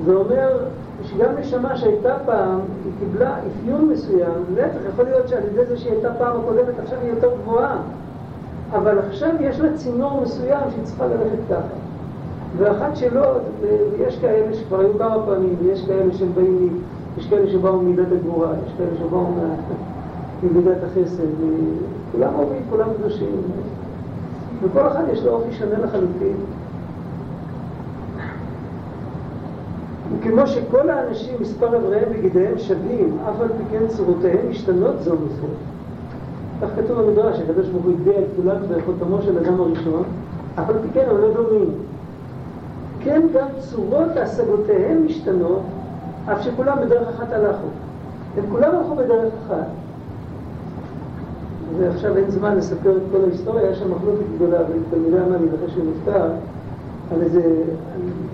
[0.05, 0.57] זה אומר
[1.03, 5.91] שגם נשמה שהייתה פעם, היא קיבלה אפיון מסוים, להפך, יכול להיות שעל ידי זה שהיא
[5.91, 7.77] הייתה פעם הקודמת, עכשיו היא יותר גבוהה.
[8.71, 11.75] אבל עכשיו יש לה צינור מסוים שהיא צריכה ללכת ככה.
[12.57, 13.25] ואחת שלא,
[13.61, 16.81] ויש כאלה שכבר היו כמה פעמים, ויש כאלה שהם באים,
[17.17, 19.25] יש כאלה שבאו ממידת הגבורה, יש כאלה שבאו
[20.43, 21.23] ממידת החסד,
[22.11, 23.41] כולם אומרים, כולם קדושים,
[24.61, 26.35] וכל אחד יש לו אופי שונה לחלוטין.
[30.19, 35.47] וכמו שכל האנשים, מספר אבריהם וגידיהם שווים, אף על פי כן צורותיהם משתנות זו מזו.
[36.61, 40.03] כך כתוב במדרש, הקדוש ברוך הוא הטביע את כולם בחותמו של אדם הראשון,
[40.55, 41.69] אף על פי כן הם לא דומים.
[42.99, 45.61] כן גם צורות השגותיהם משתנות,
[46.31, 47.67] אף שכולם בדרך אחת הלכו.
[48.37, 49.67] הם כולם הלכו בדרך אחת.
[51.79, 55.69] ועכשיו אין זמן לספר את כל ההיסטוריה, יש שם מחלוקת גדולה בין תלמידי המגיד אחרי
[55.69, 56.25] שהוא נפטר,
[57.13, 57.41] על איזה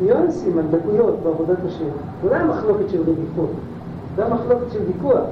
[0.01, 1.85] ניואנסים, על דקויות בעבודת השם.
[2.23, 2.45] זה לא היה
[2.87, 3.49] של רדיפות,
[4.15, 5.25] זה היה מחלוקת של ויכוח.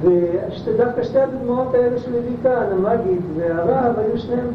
[0.00, 4.46] ודווקא שתי הדוגמאות האלה שהוא הביא כאן, המגיד והרב, היו שניהם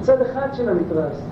[0.00, 1.22] בצד אחד של המתרס.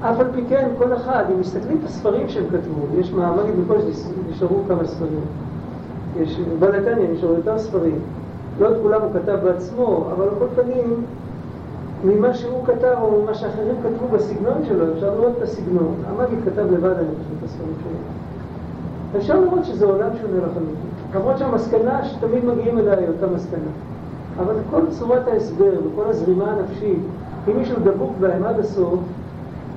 [0.00, 4.08] אף על פי כן, כל אחד, אם מסתכלים את הספרים שהם כתבו, יש מהמגיד בקושי
[4.30, 5.20] נשארו כמה ספרים.
[6.20, 7.98] יש, בלתניה נשארו יותר ספרים.
[8.60, 11.04] לא את כולם הוא כתב בעצמו, אבל על כל פנים,
[12.04, 15.94] ממה שהוא כתב או ממה שאחרים כתבו בסגנון שלו, אפשר לראות את הסגנון.
[16.06, 19.18] המגיד כתב לבד, אני חושב, את הספרים שלו.
[19.18, 20.74] אפשר לראות שזה עולם שונה לחלוטין.
[21.14, 23.70] למרות שהמסקנה שתמיד מגיעים אליה היא אותה מסקנה.
[24.38, 26.98] אבל כל צורת ההסבר וכל הזרימה הנפשית,
[27.48, 29.00] אם מישהו דבוק בהם עד הסוף,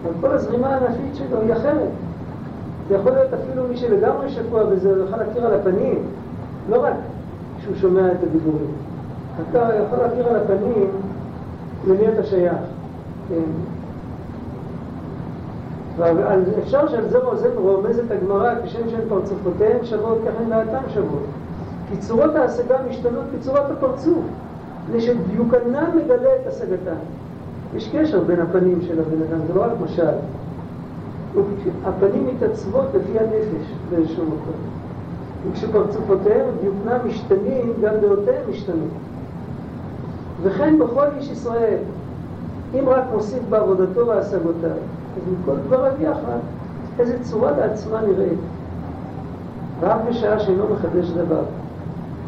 [0.07, 1.89] אז כל הזרימה הנפשית שלו היא אחרת.
[2.87, 6.03] זה יכול להיות אפילו מי שלגמרי שקוע בזה, הוא יכול להכיר על הפנים,
[6.69, 6.93] לא רק
[7.67, 8.71] כשהוא שומע את הדיבורים.
[9.49, 10.87] אתה יכול להכיר על הפנים
[11.87, 12.57] למי אתה שייך.
[13.29, 13.41] כן.
[16.63, 17.17] אפשר שעל זה
[17.55, 21.23] רומזת הגמרא, כשם שהן פרצופותיהן שוות, ככה הן דעתן שוות.
[21.89, 24.23] כי צורות ההשגה משתנות כצורת הפרצוף,
[24.83, 26.99] מפני שדיוקנן מגלה את השגתן.
[27.75, 30.15] יש קשר בין הפנים של הבן אדם, זה לא רק משל.
[31.85, 34.76] הפנים מתעצבות לפי הנפש באיזשהו מקום.
[35.45, 38.89] וכשפרצופותיהם ודיוקנם משתנים, גם דעותיהם משתנים.
[40.43, 41.77] וכן בכל איש ישראל,
[42.73, 44.69] אם רק מוסיף בעבודתו והשגותיו,
[45.17, 46.39] אז מכל דבריו יחד,
[46.99, 48.39] איזה צורה לעצמה נראית.
[49.81, 51.43] רק בשעה שאינו מחדש דבר.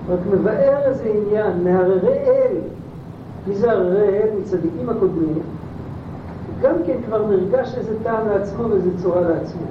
[0.09, 2.55] רק מבאר איזה עניין, מהררי אל.
[3.47, 4.29] מי זה הררי אל?
[4.41, 5.39] מצדיקים הקודמים.
[6.61, 9.61] גם כן כבר נרגש איזה טעם לעצמו ואיזה צורה לעצמו.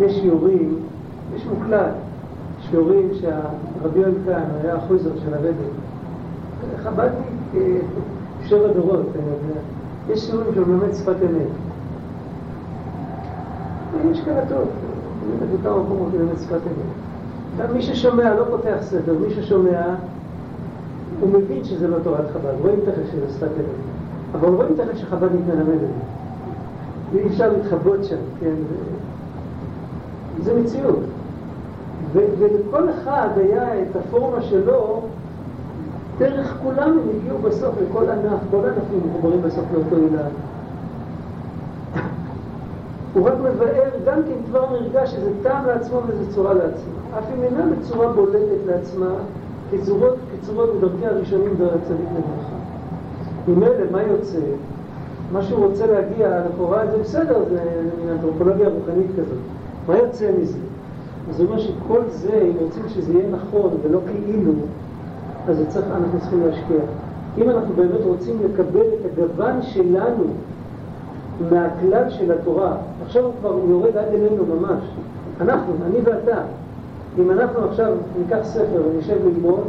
[0.00, 0.78] יש שיעורים,
[1.36, 1.92] יש מוקלט,
[2.70, 5.48] שיעורים שהרבי יואל כהן היה החוזר של הרבי.
[6.82, 7.72] חב"דניק
[8.44, 9.06] שבע דורות,
[10.10, 11.48] יש שיעורים שהוא מלמד שפת אמת.
[14.10, 14.68] יש כאלה טוב,
[15.54, 17.70] בכמה מקומות ללמד שפת אמת.
[17.74, 19.94] מי ששומע לא פותח ספר, מי ששומע,
[21.20, 23.76] הוא מבין שזה לא תורת חב"ד, רואים תכף שזה שפת אמת.
[24.32, 25.86] אבל רואים תכף שחב"דניק מלמד את זה.
[27.12, 28.54] ואי אפשר להתחבות שם, כן?
[30.42, 30.98] זה מציאות.
[32.12, 35.00] ולכל אחד היה את הפורמה שלו,
[36.18, 40.28] דרך כולם הם הגיעו בסוף לכל ענף, כל הענפים מחוברים בסוף לאותו אילן.
[43.14, 46.92] הוא רק מבאר, גם כן כבר נרגש איזה טעם לעצמו ואיזה צורה לעצמו.
[47.18, 49.10] אף אם אינה בצורה בולטת לעצמה,
[49.70, 52.56] כצורות, כצורות בדרכי הראשונים דרך צדיק לברכה.
[53.48, 54.40] ממילא, מה יוצא?
[55.32, 57.60] מה שהוא רוצה להגיע, לכאורה זה בסדר, זה
[58.00, 59.38] מין אנתרופולוגיה רוחנית כזאת.
[59.88, 60.58] מה יוצא מזה?
[61.30, 64.52] אז הוא אומר שכל זה, אם רוצים שזה יהיה נכון ולא כאילו,
[65.48, 66.80] אז צריך, אנחנו צריכים להשקיע.
[67.38, 70.24] אם אנחנו באמת רוצים לקבל את הגוון שלנו
[71.50, 74.82] מהכלל של התורה, עכשיו הוא כבר יורד עד אלינו ממש.
[75.40, 76.40] אנחנו, אני ואתה,
[77.18, 79.64] אם אנחנו עכשיו ניקח ספר ונשב ללמוד,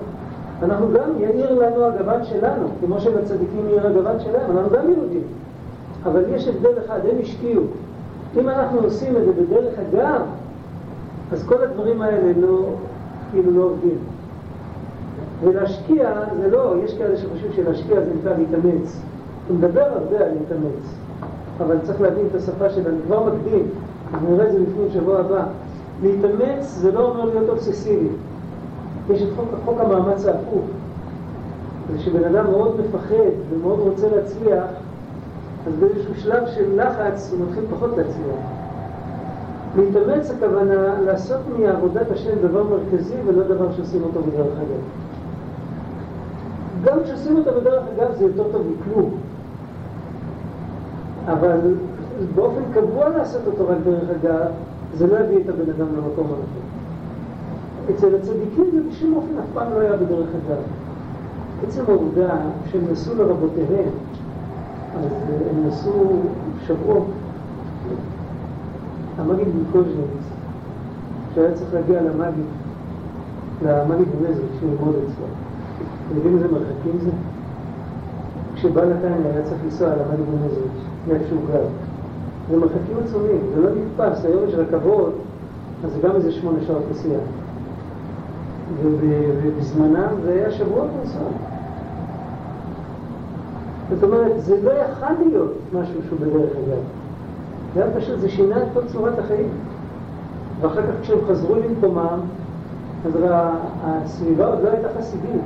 [0.64, 5.24] אנחנו גם, יאיר לנו הגוון שלנו, כמו שלצדיקים יאיר הגוון שלהם, אנחנו גם יהודים.
[6.06, 7.64] אבל יש הבדל אחד, הם השקיעו.
[8.40, 10.22] אם אנחנו עושים את זה בדרך אגב,
[11.32, 12.70] אז כל הדברים האלה לא,
[13.32, 13.98] כאילו לא עובדים.
[15.44, 16.10] ולהשקיע
[16.42, 19.02] זה לא, יש כאלה שחושבים שלהשקיע זה נקרא להתאמץ.
[19.48, 20.96] הוא מדבר הרבה על להתאמץ,
[21.58, 23.70] אבל צריך להבין את השפה שלו, אני כבר מקדים,
[24.14, 25.44] אנחנו נראה את זה לפני שבוע הבא.
[26.02, 28.08] להתאמץ זה לא אומר להיות אובססיבי.
[29.10, 30.66] יש את חוק, חוק המאמץ ההפוך.
[31.92, 34.66] זה שבן אדם מאוד מפחד ומאוד רוצה להצליח,
[35.68, 38.57] אז באיזשהו שלב של לחץ הוא מתחיל פחות להצליח.
[39.78, 44.82] להתאמץ הכוונה לעשות מעבודת השם דבר מרכזי ולא דבר שעושים אותו בדרך אגב.
[46.84, 49.12] גם כשעושים אותו בדרך אגב זה יותר טוב מכלום.
[51.28, 51.60] אבל
[52.36, 54.48] באופן קבוע לעשות אותו רק דרך אגב,
[54.94, 56.68] זה לא יביא את הבן אדם למקום הנכון.
[57.96, 60.58] אצל הצדיקים זה בשום אופן אף פעם לא היה בדרך אגב.
[61.68, 62.36] עצם העובדה
[62.72, 63.90] שהם נסעו לרבותיהם,
[64.98, 65.12] אז
[65.50, 66.22] הם נסעו
[66.68, 67.06] שבועות
[69.18, 70.26] המגיד מקוז'ניץ,
[71.36, 72.46] שהיה צריך להגיע למגיד,
[73.66, 74.08] למגיד
[74.60, 75.26] שהוא ללמוד אצלו.
[76.08, 77.12] אתם יודעים איזה מרחקים זה?
[78.56, 80.72] כשבא נתניה היה צריך לנסוע למגיד במזריק,
[81.08, 81.66] מאיפה שהוא גר.
[82.50, 85.14] זה מרחקים עצומים, זה לא נתפס, היום יש רכבות,
[85.86, 87.20] אז זה גם איזה שמונה שעות נסיעה.
[88.84, 91.28] ובזמנם זה היה שבועות לנסוע.
[93.90, 96.97] זאת אומרת, זה לא יכול להיות משהו שהוא בדרך אגב.
[97.74, 99.50] זה היה פשוט, זה שינה את כל צורת החיים.
[100.62, 102.20] ואחר כך כשהם חזרו למקומם,
[103.06, 103.14] אז
[103.84, 105.42] הסביבה עוד לא הייתה חסידית.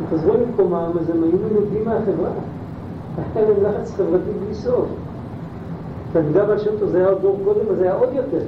[0.00, 2.30] הם חזרו למקומם, אז הם היו מנודים מהחברה.
[3.34, 4.86] היה להם לחץ חברתי בלי סוף.
[6.12, 8.44] תלמידי הבעל שם טוב זה היה עוד דור קודם, אז זה היה עוד יותר.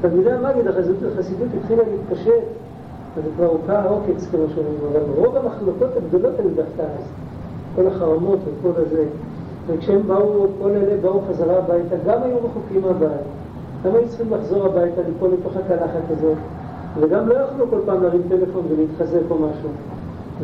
[0.00, 2.44] תלמידי המגיד, החסידות התחילה להתפשט,
[3.16, 7.04] אז כבר הוקע העוקץ, כמו שאומרים, אבל רוב המחלוקות הגדולות היו דווקא אז.
[7.76, 9.04] כל החרמות וכל הזה.
[9.66, 13.26] וכשהם באו, כל אלה באו חזרה הביתה, גם היו רחוקים מהבית.
[13.84, 16.36] גם היו צריכים לחזור הביתה, ליפול לתוך הקלחת הזאת.
[17.00, 19.68] וגם לא יכלו כל פעם להרים טלפון ולהתחזק או משהו.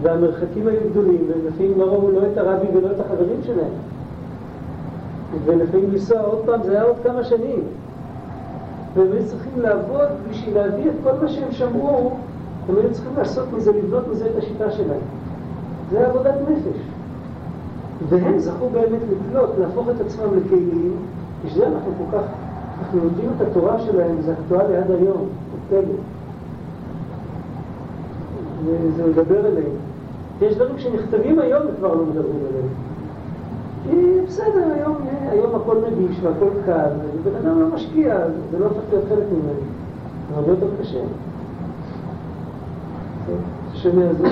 [0.02, 3.72] והמרחקים היו גדולים, ולפעמים לא ראו לא את הרבי ולא את החברים שלהם.
[5.44, 7.60] ולפעמים לנסוע עוד פעם, זה היה עוד כמה שנים.
[8.94, 12.10] והם היו צריכים לעבוד בשביל להביא את כל מה שהם שמעו,
[12.68, 15.00] הם היו צריכים לעשות מזה, לבנות מזה את השיטה שלהם.
[15.90, 16.91] זה עבודת נפש.
[18.08, 20.96] והם זכו באמת לקלוט, להפוך את עצמם לכלים,
[21.44, 22.24] בשביל אנחנו כל כך,
[22.78, 25.28] אנחנו לומדים את התורה שלהם, זה אקטואלי עד היום,
[25.68, 25.80] פלא.
[28.64, 29.76] וזה מדבר אליהם.
[30.40, 32.68] יש דברים שנכתבים היום וכבר לא מדברים עליהם.
[33.84, 34.96] כי בסדר, היום,
[35.30, 38.16] היום הכל נגיש והכל קל, ובן אדם לא משקיע,
[38.50, 39.60] זה לא הופך להיות חלק ממני.
[40.28, 41.00] זה הרבה יותר קשה.
[43.72, 44.26] השם יעזור.